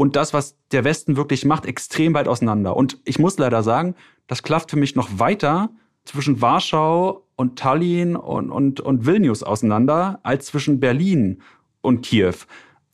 [0.00, 2.74] und das, was der Westen wirklich macht, extrem weit auseinander.
[2.74, 3.94] Und ich muss leider sagen,
[4.28, 5.68] das klafft für mich noch weiter
[6.06, 11.42] zwischen Warschau und Tallinn und, und, und Vilnius auseinander als zwischen Berlin
[11.82, 12.32] und Kiew.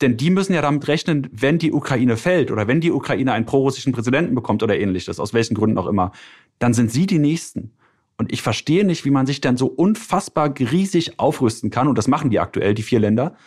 [0.01, 3.45] Denn die müssen ja damit rechnen, wenn die Ukraine fällt oder wenn die Ukraine einen
[3.45, 6.11] prorussischen Präsidenten bekommt oder ähnliches, aus welchen Gründen auch immer,
[6.59, 7.71] dann sind sie die Nächsten.
[8.17, 12.09] Und ich verstehe nicht, wie man sich dann so unfassbar riesig aufrüsten kann, und das
[12.09, 13.37] machen die aktuell, die vier Länder,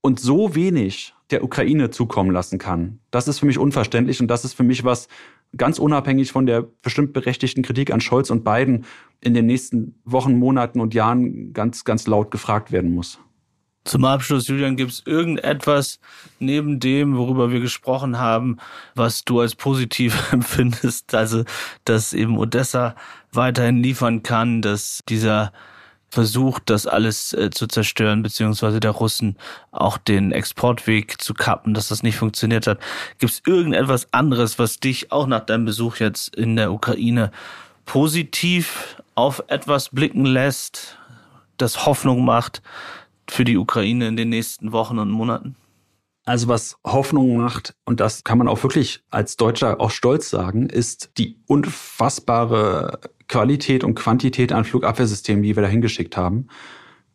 [0.00, 3.00] und so wenig der Ukraine zukommen lassen kann.
[3.10, 5.08] Das ist für mich unverständlich und das ist für mich was
[5.56, 8.84] ganz unabhängig von der bestimmt berechtigten Kritik an Scholz und Biden
[9.20, 13.18] in den nächsten Wochen, Monaten und Jahren ganz, ganz laut gefragt werden muss.
[13.84, 16.00] Zum Abschluss, Julian, gibt es irgendetwas
[16.40, 18.56] neben dem, worüber wir gesprochen haben,
[18.96, 21.14] was du als positiv empfindest?
[21.14, 21.44] Also,
[21.84, 22.96] dass eben Odessa
[23.32, 25.52] weiterhin liefern kann, dass dieser
[26.16, 29.36] versucht, das alles äh, zu zerstören, beziehungsweise der Russen
[29.70, 32.78] auch den Exportweg zu kappen, dass das nicht funktioniert hat.
[33.18, 37.32] Gibt es irgendetwas anderes, was dich auch nach deinem Besuch jetzt in der Ukraine
[37.84, 40.96] positiv auf etwas blicken lässt,
[41.58, 42.62] das Hoffnung macht
[43.28, 45.54] für die Ukraine in den nächsten Wochen und Monaten?
[46.24, 50.70] Also was Hoffnung macht, und das kann man auch wirklich als Deutscher auch stolz sagen,
[50.70, 56.48] ist die unfassbare Qualität und Quantität an Flugabwehrsystemen, die wir da hingeschickt haben,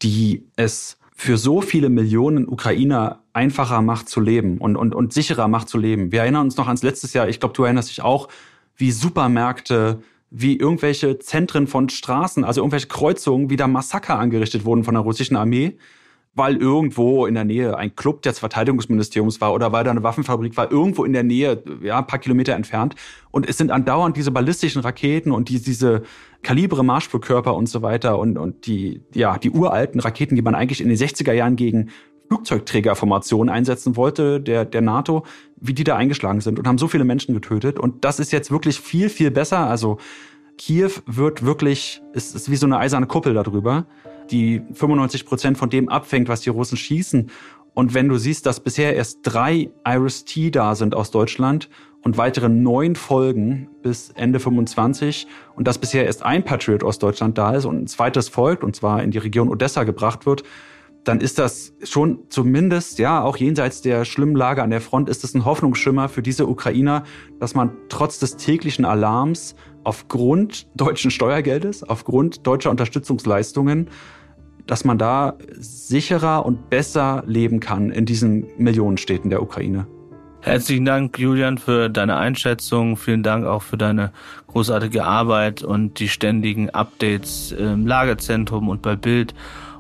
[0.02, 5.48] die es für so viele Millionen Ukrainer einfacher macht zu leben und, und, und sicherer
[5.48, 6.12] macht zu leben.
[6.12, 8.28] Wir erinnern uns noch ans letztes Jahr, ich glaube, du erinnerst dich auch,
[8.76, 10.02] wie Supermärkte,
[10.32, 15.04] wie irgendwelche Zentren von Straßen, also irgendwelche Kreuzungen, wie da Massaker angerichtet wurden von der
[15.04, 15.78] russischen Armee,
[16.34, 20.56] weil irgendwo in der Nähe ein Club des Verteidigungsministeriums war oder weil da eine Waffenfabrik
[20.56, 22.96] war, irgendwo in der Nähe, ja, ein paar Kilometer entfernt.
[23.32, 26.04] Und es sind andauernd diese ballistischen Raketen und die, diese
[26.42, 30.82] Kalibre Marschflugkörper und so weiter und, und die, ja, die uralten Raketen, die man eigentlich
[30.82, 31.90] in den 60er Jahren gegen
[32.28, 35.26] Flugzeugträgerformationen einsetzen wollte, der, der NATO,
[35.58, 37.78] wie die da eingeschlagen sind und haben so viele Menschen getötet.
[37.78, 39.68] Und das ist jetzt wirklich viel, viel besser.
[39.68, 39.98] Also
[40.58, 43.86] Kiew wird wirklich, ist, ist wie so eine eiserne Kuppel darüber
[44.32, 47.30] die 95 Prozent von dem abfängt, was die Russen schießen.
[47.74, 51.70] Und wenn du siehst, dass bisher erst drei Iris-T da sind aus Deutschland
[52.04, 57.38] und weitere neun Folgen bis Ende 25 und dass bisher erst ein Patriot aus Deutschland
[57.38, 60.44] da ist und ein zweites folgt und zwar in die Region Odessa gebracht wird,
[61.04, 65.24] dann ist das schon zumindest, ja, auch jenseits der schlimmen Lage an der Front, ist
[65.24, 67.04] es ein Hoffnungsschimmer für diese Ukrainer,
[67.40, 73.90] dass man trotz des täglichen Alarms aufgrund deutschen Steuergeldes, aufgrund deutscher Unterstützungsleistungen
[74.72, 79.86] dass man da sicherer und besser leben kann in diesen Millionenstädten der Ukraine.
[80.40, 82.96] Herzlichen Dank, Julian, für deine Einschätzung.
[82.96, 84.14] Vielen Dank auch für deine
[84.48, 89.34] großartige Arbeit und die ständigen Updates im Lagerzentrum und bei Bild.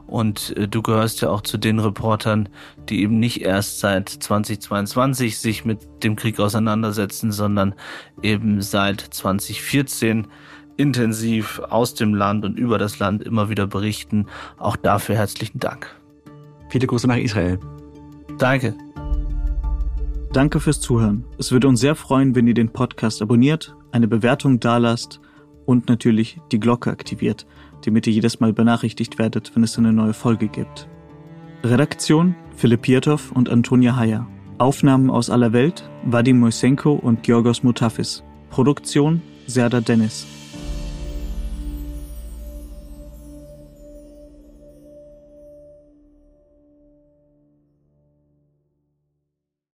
[0.08, 2.50] Und äh, du gehörst ja auch zu den Reportern,
[2.89, 7.76] die eben nicht erst seit 2022 sich mit dem Krieg auseinandersetzen, sondern
[8.22, 10.28] eben seit 2014
[10.78, 14.28] intensiv aus dem Land und über das Land immer wieder berichten.
[14.58, 15.96] Auch dafür herzlichen Dank.
[16.70, 17.60] Viele Grüße nach Israel.
[18.38, 18.76] Danke.
[20.34, 21.26] Danke fürs Zuhören.
[21.38, 25.20] Es würde uns sehr freuen, wenn ihr den Podcast abonniert, eine Bewertung dalasst
[25.66, 27.46] und natürlich die Glocke aktiviert,
[27.86, 30.88] damit ihr jedes Mal benachrichtigt werdet, wenn es eine neue Folge gibt.
[31.64, 34.28] Redaktion Philipp Pietow und Antonia Heyer.
[34.58, 38.24] Aufnahmen aus aller Welt Vadim Moisenko und Georgos Mutafis.
[38.50, 40.26] Produktion Serda Dennis.